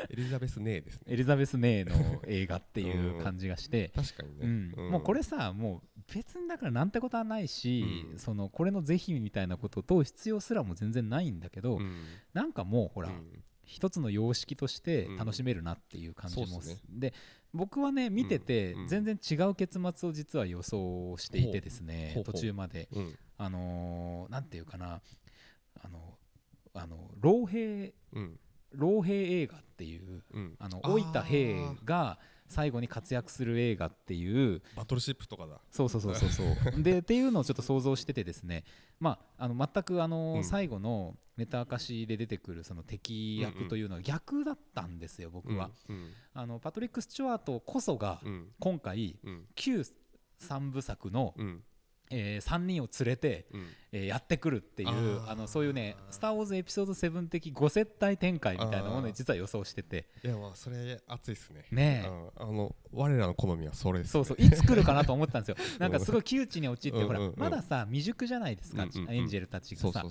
[0.09, 1.01] エリザベス・ネーですね。
[1.07, 4.39] エリザベス・ ネイの映画っていう感じがして、確かにね。
[4.41, 4.73] うん。
[4.77, 4.91] うん。
[4.91, 8.19] もうこれさもう別にだからなんてことはないし、うん。
[8.19, 11.95] そのこれの是非みたいなことを問う必要すらも全然ないんだけど、うん。
[12.33, 13.43] なんかもうほら、うん。
[13.63, 16.81] 一つの様式として楽しめるなっていう感じもす、うんね。
[16.89, 17.13] で
[17.53, 22.31] 僕はね見てて全然違う結末を実は予想していてですね、ほうほう。
[22.31, 22.89] ほう途中まで。
[22.91, 23.15] うん。
[23.37, 25.01] あのーなんていうかな。
[25.81, 26.17] あの
[26.73, 28.39] あの老兵うん。
[28.73, 30.55] 老兵映画っていううん。
[30.59, 31.55] あの老いた兵
[31.85, 32.19] が
[32.51, 35.59] 最後に活躍する映画っていうバトルシップとかだ。
[35.71, 36.45] そうそうそうそうそう。
[36.83, 38.65] でっていうのをちょっと想像しててですね。
[38.99, 40.43] まああの全くあの、うん。
[40.43, 46.11] 最後のネタ明かしで出てくるその敵役というのは逆だったんですよ僕は、うん。
[46.33, 48.51] あのパトリック・スチュワートこそがうん。
[48.59, 49.47] 今回うん。
[49.55, 49.83] 旧
[50.37, 51.63] 三部作の、うん
[52.11, 53.67] え3人を連れて、うん。
[53.93, 59.05] えーやってくるっていうあのそういうね「スター・ウォーズ」エピソード7的5接待展開みたいなものあー。
[59.07, 60.07] で実は予想してて。
[60.23, 61.65] いやまあそれ熱いっすね。
[61.71, 64.11] ねあの我らの好みはそれですね。
[64.11, 65.57] そうそういつ来るかなと思ってたんですよ。
[65.79, 67.39] なんかすごい窮地に陥ってほらうんうんうん。
[67.39, 69.13] まださ未熟じゃないですかうんうんうん。
[69.13, 70.05] エンジェルたちがさ。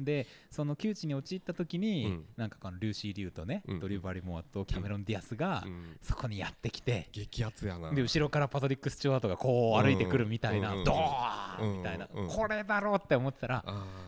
[0.00, 2.24] でその窮地に陥った時に、うん。
[2.36, 5.96] なんかこのルーシー・リュウとね、うんドリュー・バリモアとキャメロン・ディアスが、うん。
[6.00, 7.92] そこにやってきて、激アツやな。
[7.92, 10.84] で後ろからパトリック・スチュワートがこう歩いてくるみたいな、うん。
[10.84, 13.64] ドーンみたいな、これだろうって思ってたら、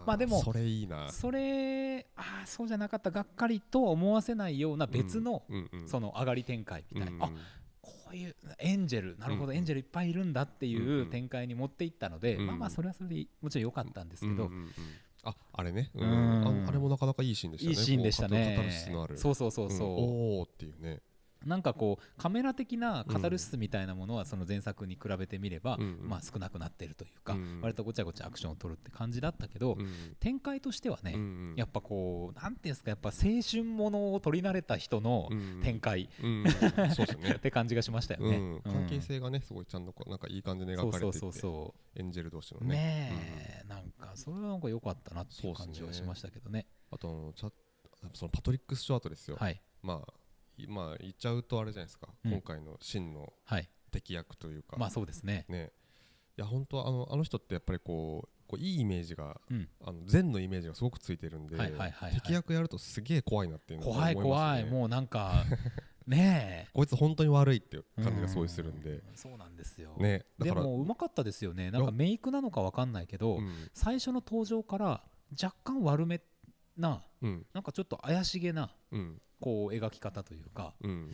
[0.06, 1.10] まあでもそれいいな。
[1.10, 5.42] それああそうじゃなかったがっかりとは思わせないような別の、
[5.86, 7.38] その上がり展開みたいな、うんあ
[7.80, 11.10] こういうエンジェルなるほど、うんエンジェルいっぱいいるんだっていんううん。
[11.10, 14.50] 展開に持っていったので、うんまあまあそれはそれでもちろん良かったんですけど、
[15.24, 16.64] ああれね、うんうん。
[16.66, 17.70] ああれもなかなかいいシーンでしたね。
[17.70, 19.16] いいシーンでしたね。
[19.16, 19.90] そうそうそうそう、ん。
[19.92, 21.00] おーっていうね
[21.48, 27.60] なんかこうカメラ的なカタルシスみたいなものはその前作に比べてみれば、まあ少なくなってるというか、うん。
[27.62, 30.16] 割とごちゃごちゃアクションを取るって感じだったけど、うん。
[30.20, 31.16] 展開としてはね、
[31.56, 35.60] やっぱこうなんていうんですかやっぱ青春ものを撮り慣れた人のうん。
[35.62, 36.08] 展開
[37.36, 38.36] って感じがしましたよね。
[38.36, 46.66] うん、関係性がねすごいちゃんとこうなんかいい感じでそうそう描かれていてそうそエンジェル同士のうねねえ、なんかそれはなんか良かったなっていう感じはしましたけどね。
[46.90, 47.52] あとチャ
[48.14, 49.60] そのパトリック・スチュワートですよ、はい。
[49.82, 50.17] まあい
[50.66, 52.32] まあ言っちゃうとあれじゃないですか、うん。
[52.32, 53.68] 今回の真のはい。
[53.90, 55.46] 敵役というか、まあそうですね。
[55.48, 55.72] ね。
[56.36, 62.14] いや本当あのあの人ってやっぱりこうこういいイメージがうん、あの善のイメージがすごくついてるんで、はいはいはいはい。
[62.14, 64.30] 敵役やるとすげえ怖いなっていうのを思怖いいますね。
[64.30, 64.64] 怖い。
[64.66, 65.44] もうなんか
[66.06, 66.70] ねえ。
[66.72, 68.90] こいつ本当に悪いっていう感じがすごいするんで。
[68.90, 69.94] う、そうなんですよ。
[69.98, 70.24] ね。
[70.38, 71.70] だでもうまかったですよね。
[71.70, 73.68] なんかメイクなのかわかんないけど、うん。
[73.74, 75.04] 最初の登場から
[75.40, 76.22] 若干悪め
[76.78, 77.46] なうん。
[77.52, 79.20] なんかちょっと怪しげなうん。
[79.40, 81.12] こう描き方というかうん。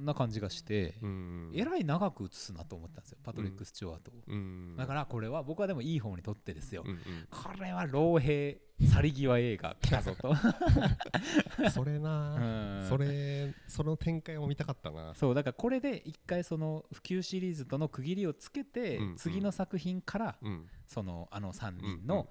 [0.00, 4.74] な感じがして、うんえらい長く映すなと思ったんですよパトリック・スチュワートを、うん。
[4.76, 6.98] だからこれは僕はでもいい方にとってですよ、うん
[7.30, 10.30] これは老兵去り際映画来たぞと。
[10.30, 10.32] う
[11.66, 12.80] んそれな。
[12.80, 12.88] うん。
[12.88, 15.14] それその展開も見たかったな。
[15.14, 19.16] そうだからこれで一回その普及シリーズとの区切りをつけて、うんうん。
[19.16, 20.68] 次の作品からうん。
[20.86, 22.28] そのあの3うん人の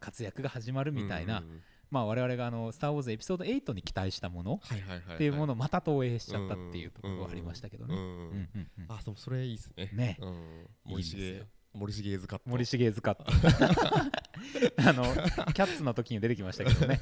[0.00, 1.62] 活躍が始まるみたいな、うんうんうん
[1.92, 4.60] まあ我々があの「スター・ウォーズ」エピソード8に期待したもの
[5.14, 8.48] っていうものをまた投影しちゃったっていうところはありましたけどね。
[8.88, 9.90] あそうそれいいっすね。
[9.92, 10.32] ねうん。
[10.32, 10.42] いいん
[10.86, 13.24] 森ですよ重森重図カット森重図カット
[14.78, 15.04] あの
[15.52, 16.98] キャッツの時に出てきましたけどね。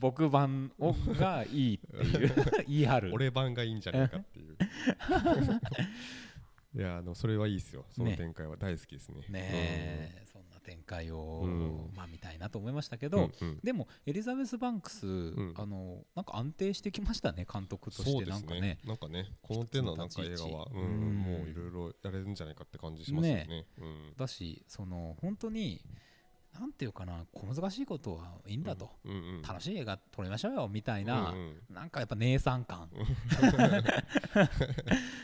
[0.00, 2.34] 僕版をがいいっていう
[2.66, 3.10] 言い張る。
[3.12, 4.56] 俺版がいいんじゃないかっていう。
[6.74, 7.84] いやあのそれはいいっすよ。
[7.90, 8.16] そのね。
[8.16, 9.22] 展開は大好きですね。
[9.28, 10.37] ねえ、そん。
[10.37, 10.37] な
[10.68, 11.90] 展開を、うん。
[11.96, 13.30] まあ見たいなと思いましたけうんど、
[13.62, 15.54] でもエリザベス・バンクス、ん。
[15.56, 18.24] あのなんか安定してきましたね監督として。
[18.26, 18.78] なんかね。
[18.84, 23.46] なんかねこの手のなんか映画は、もういろいろやれるんじゃないかって感じしますよね。
[23.46, 23.66] ね。
[23.78, 24.14] うん。
[24.16, 25.80] だしその本当に
[26.58, 28.90] なんていうかな小難しいことはいいんだと、
[29.46, 31.34] 楽しい映画撮りましょうよみたいな、
[31.70, 32.88] うなんかやっぱ姉さん感、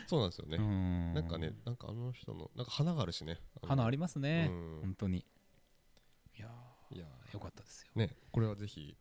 [0.07, 1.13] そうなんですよね、うん。
[1.13, 3.39] なんかねなんかあの人のなんか花があるしね。
[3.63, 4.79] 花ありりますね、うん。
[4.81, 5.25] 本当に
[6.37, 6.47] いや
[6.91, 7.33] いやー。
[7.33, 7.91] よかったですよ。
[7.95, 8.95] ねこれはぜひ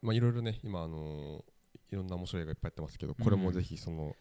[0.00, 1.42] まあいろいろね今あのー
[1.90, 4.16] いろんな面白い映画いっぱいやってますけどこれもぜひその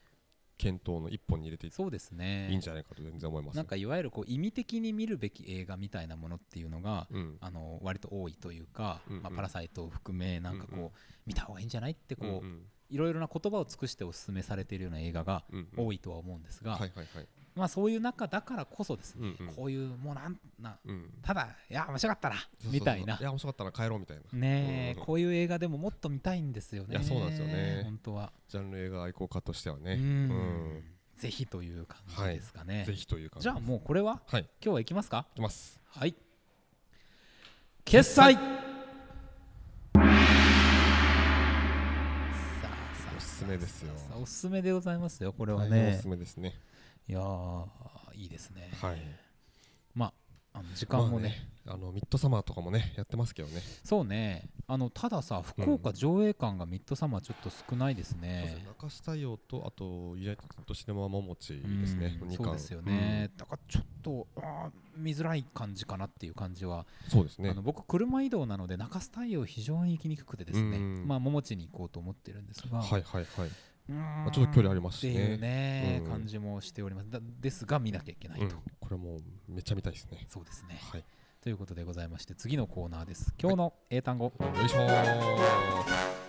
[0.58, 2.50] 検討の一本に入れていそうですね。
[2.52, 3.56] いいんじゃないかと全然思います。
[3.56, 7.38] なんかいわゆるこう意味的に見るべき映画みたいなものっていうのが、うん。
[7.42, 9.24] あの割と多いというか、うんうん。
[9.24, 10.92] まあ、パラサイトを含めなんかこう、うんうん。
[11.26, 12.66] 見た方がいいんじゃないってこう、うんうん。
[12.90, 15.44] いろいろな言葉を尽くしてお勧めされているような映画が
[15.76, 16.78] 多いとは思うんですが、
[17.56, 19.16] まあそういう中だからこそです。
[19.16, 19.54] ね、うんうん。
[19.54, 21.10] こういうもうなんなうん。
[21.22, 22.36] ただいや面白かったな
[22.66, 23.18] みたいな。
[23.20, 24.24] いや面白かったら帰ろうみたいな。
[24.40, 26.90] ねえ、うんこういう映画でももっと見たいんですよね。
[26.92, 27.82] いやそうなんですよね。
[27.84, 28.32] 本当は。
[28.48, 29.94] ジャンル映画愛好家としてはね。
[29.94, 30.02] うん。
[30.02, 30.06] う
[30.78, 30.84] ん。
[31.18, 34.24] ぜひという感じですかね、ぜひという感じじゃあもうこれは？
[34.26, 34.42] はい。
[34.42, 35.28] 今日は行きますか？
[35.34, 35.80] いきます。
[35.86, 36.16] はい。
[37.86, 38.34] 決済。
[38.34, 38.48] さあ
[42.64, 43.94] さあおすすめですよ。
[43.98, 46.56] さあおすすめでございますよこれは大変おねすすめですね
[47.12, 47.66] いやー
[48.16, 48.72] いいですね。
[48.82, 49.02] はい。
[49.94, 50.14] ま
[50.54, 53.62] ああの時間もね,、まああのミッドサマーとかもねやってますけどね。
[53.84, 54.50] そうね。
[54.66, 62.18] あのたださ福岡上映館がミッドサマーちょっと少ないですね、中洲太陽とあとユナイテッドシネマももちですね。
[62.22, 67.50] うんそうですよね、だからちょっとあー見づらい感じかなっていう感じは、うんそうですね。
[67.50, 71.08] あの僕車移動なので中洲太陽非常に行きにくくてですね、うん。
[71.10, 73.50] まあ桃地に行こうと思ってるんですが、はいはいはい
[73.88, 75.38] まあちょっと距離ありますしね。
[75.38, 76.12] ね、うん。
[76.12, 77.10] 感じもしております。
[77.10, 78.52] だですが見なきゃいけないと、うん。
[78.80, 80.26] これもうめっちゃ見たいですね。
[80.30, 80.80] そうですね。
[80.92, 81.04] はい。
[81.42, 83.34] ということでございまして次のコーナーです。
[83.42, 84.32] 今日の英単語、よ
[84.64, 86.22] いしょー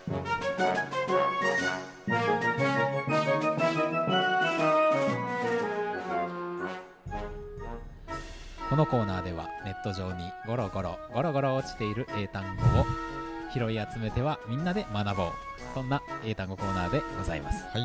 [8.70, 13.11] このコーナーではネット上にゴロゴロゴロゴロ落ちている英単語を
[13.52, 15.30] 拾い集めてはみんなで学ぼう。
[15.74, 17.64] そんな英単語コーナーでございます。
[17.66, 17.82] はい。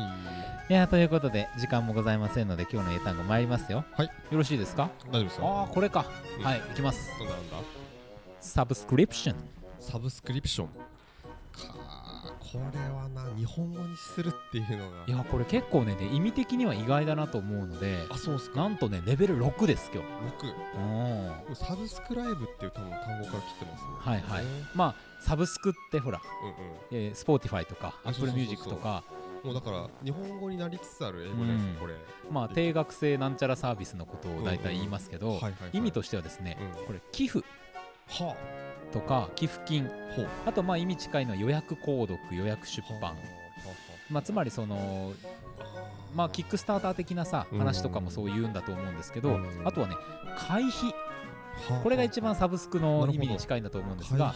[0.70, 3.84] いやーということで時間もございませんので今日の英単語参りますよ。
[3.92, 4.06] はい。
[4.06, 4.90] よろしいですか？
[5.10, 5.46] 大丈夫ですよ。
[5.46, 6.04] ああこれか、
[6.38, 6.44] うん。
[6.44, 7.10] はいいきます。
[7.18, 7.56] なんだなんだ？
[8.40, 9.36] サブスクリプション。
[9.80, 10.66] サブスクリプション。
[10.66, 10.72] か
[12.38, 14.96] これはな日本語にするっていうのが。
[15.06, 18.60] いやこれ結構ねで意味的には意外だなと思うのであそうっすか。
[18.60, 20.08] なんとねレベル6です今日。
[20.44, 21.56] 6うん。
[21.56, 23.90] subscribe っていう多分単語から来てますね。
[23.98, 24.44] はいはい。
[24.44, 26.54] ねまあサブスクってほら、うんうん。
[26.90, 28.36] えー、Spotify とかあそうそう Apple そうそう。
[28.36, 29.04] Music とか。
[29.44, 31.76] もうだから日本語になりつつある英語ですか、うん。
[31.76, 31.94] これ。
[32.30, 35.40] まあ定額制なんちゃらサービスのことを大体言いますけど、
[35.72, 36.86] 意味としてはですね、うん。
[36.86, 37.44] これ寄付
[38.08, 38.34] は
[38.92, 39.88] とか寄付金。
[40.46, 43.16] あとまあ意味近いのは予約購読予約出版。
[44.10, 45.12] まあ、つまりその
[46.14, 49.94] まあキックスターター的なさうん話とかもそう言うんだと思うんですけど、うんあとはね
[50.36, 50.90] 会費。
[50.90, 51.07] はあ
[51.82, 54.34] これが一番サブスクの意味に近いんだと思うんですが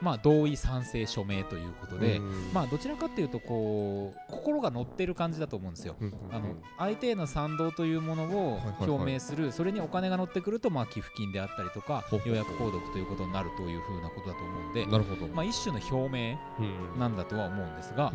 [0.00, 5.96] まあ同意賛成署名ということで、うんまあどちらかっていうとこう心が乗ってる感じだと思うんですよ。
[6.30, 15.28] あの相手への賛同というものを表明する、それにお金が乗ってくると、まあ、寄付金であったりとか予約購読ということになるというふうなことだと思うんで、なるほど。
[15.28, 18.12] まあ、一種の表明うんなんだとは思うんですが、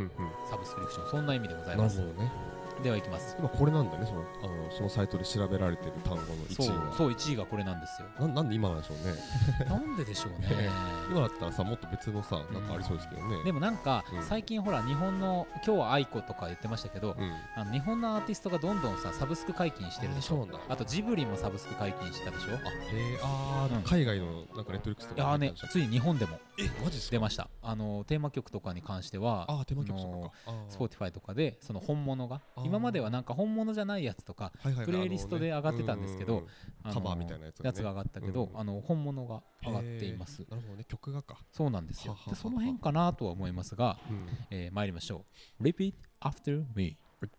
[0.49, 1.99] サブスクリプションそんな意味でございます。
[1.99, 3.35] なるほどねではいきます。
[3.37, 6.93] 今これなんだねそのあのそのサイトで調べられてる単語の1そう位は。
[6.95, 8.07] そう1位がこれなんですよ。
[8.19, 9.13] ななんで今なんでしょうね。
[9.69, 10.69] なんででしょうね。
[11.09, 13.43] 今だったらさもっと別のさなんかありそうですけどね。
[13.43, 14.23] でもなんかうん。
[14.23, 17.33] 最近ほら日本の今日は愛子とか言ってましたけど、うん。
[17.55, 20.35] あの日本のアーティストがどんどんさサブスク解禁してるでしょ。
[20.35, 20.59] あそうなんだ。
[20.69, 22.53] あとジブリもサブスク解禁したでしょ。
[22.53, 23.83] あへえあー、うん。
[23.83, 24.25] 海外の
[24.55, 27.11] なんかネットフリックスとかいやーねついに日本でもけえマジっすか？
[27.11, 27.49] 出ました。
[27.61, 30.33] あのテーマ曲とかに関してはあーテーマ曲とかか。
[30.47, 30.89] あー。
[30.89, 36.47] Spotify とかでその本物が今まではなんか本物じゃないやつとかはいはいはいプレイリストで上がってたんですけど
[36.83, 37.83] あカバーみたいなやつがね。
[37.83, 40.45] が上がったけど、うんあの本物が上がっています。
[40.49, 42.17] なるほどね曲がか、そうなんですよ。
[42.27, 45.25] でその辺かなとは思いますが、うん、えー参りましょ
[45.59, 45.63] う。
[45.63, 46.97] Repeat after me.
[47.21, 47.29] はい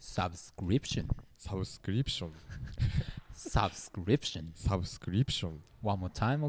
[0.00, 1.06] Subscription.
[1.44, 2.32] サブスクリプション
[3.34, 6.48] Subscription サブスクリプション One more time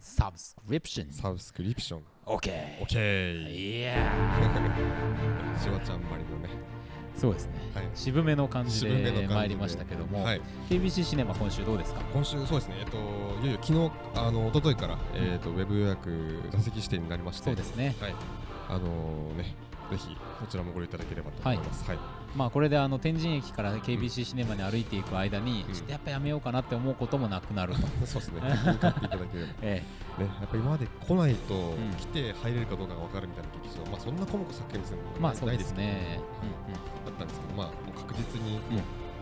[0.00, 4.12] Subscription サブスクリプション OK OK いや
[5.62, 6.73] シワちゃんまりのね
[7.16, 7.52] そうですね。
[7.74, 7.84] はい。
[7.94, 10.40] 渋めの感じで参りましたけども、はい。
[10.68, 12.00] KBC シネマ今週どうですか？
[12.12, 12.76] 今週そうですね。
[12.80, 12.96] えっと
[13.42, 17.46] いよいよ昨日あの一昨日から、えっとウェブ予約座席指定になりまして。
[17.46, 17.94] そうですね。
[18.00, 18.14] はい。
[18.68, 19.54] あのね
[19.90, 21.84] ぜひそちらもご利用いただければと思います。
[21.84, 21.98] はい、
[22.34, 25.74] まあこれであの天神駅から KBC シネマに歩いていく間に、うん。
[25.74, 28.40] ちょっとやっぱやめようかなって思うこともなくなると、 そうですね。
[28.42, 29.52] 逆に買っていただければ。
[29.52, 29.82] ねえ。
[30.18, 31.94] やっぱり今まで来ないと、ん。
[31.98, 35.84] 来て入れるかどうかが分かるみたいな劇場まあそんな細かく作品するのえまあそうですね。
[35.84, 38.60] ないですけどだったんですけどまあもう確実に、うん。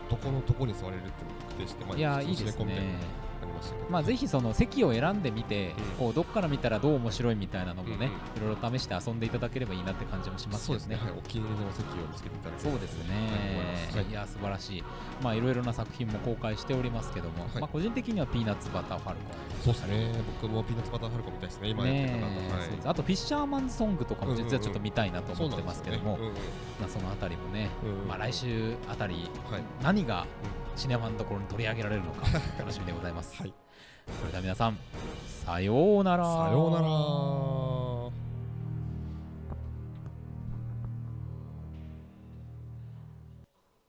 [0.09, 2.99] どこのとこに座れるっていうのが確定してまあうんいやいいですね
[3.53, 5.73] ましたけどまあぜひその席を選んでみて、うん。
[5.97, 13.15] こうどっから見たらどう面白いみたいなのもね、うんいろいろ試して遊んでいただければいいなって感じもしますそうですね、ねはい、お気に入りの席を見つけていただければそうですね、
[13.93, 14.03] はい。
[14.03, 14.83] 思いや素晴らしい。
[15.21, 17.61] まあいろいろな作品も公開しておりますけども、はい。
[17.61, 19.35] まあ個人的にはピーナッツバターファルコン。
[19.63, 20.11] そうですね。
[20.41, 21.69] 僕もピーナッツバターファルコンみたいですね。
[21.69, 22.69] 今やってるねかなと、はい。
[22.85, 26.17] あとフィッシャーマンズソングとかも実はちょっと見たいなとそう思ってますけども、
[26.79, 28.07] まあ、そのあたりもね、うんうん。
[28.07, 29.61] まあ、来週あたりはい。
[29.81, 30.25] 何が
[30.75, 32.25] シネマのところに取り上げられるのか
[32.57, 33.53] 楽しみでございます、はい。
[34.19, 34.77] それでは皆さん
[35.45, 36.23] さようなら。
[36.23, 37.92] さようなら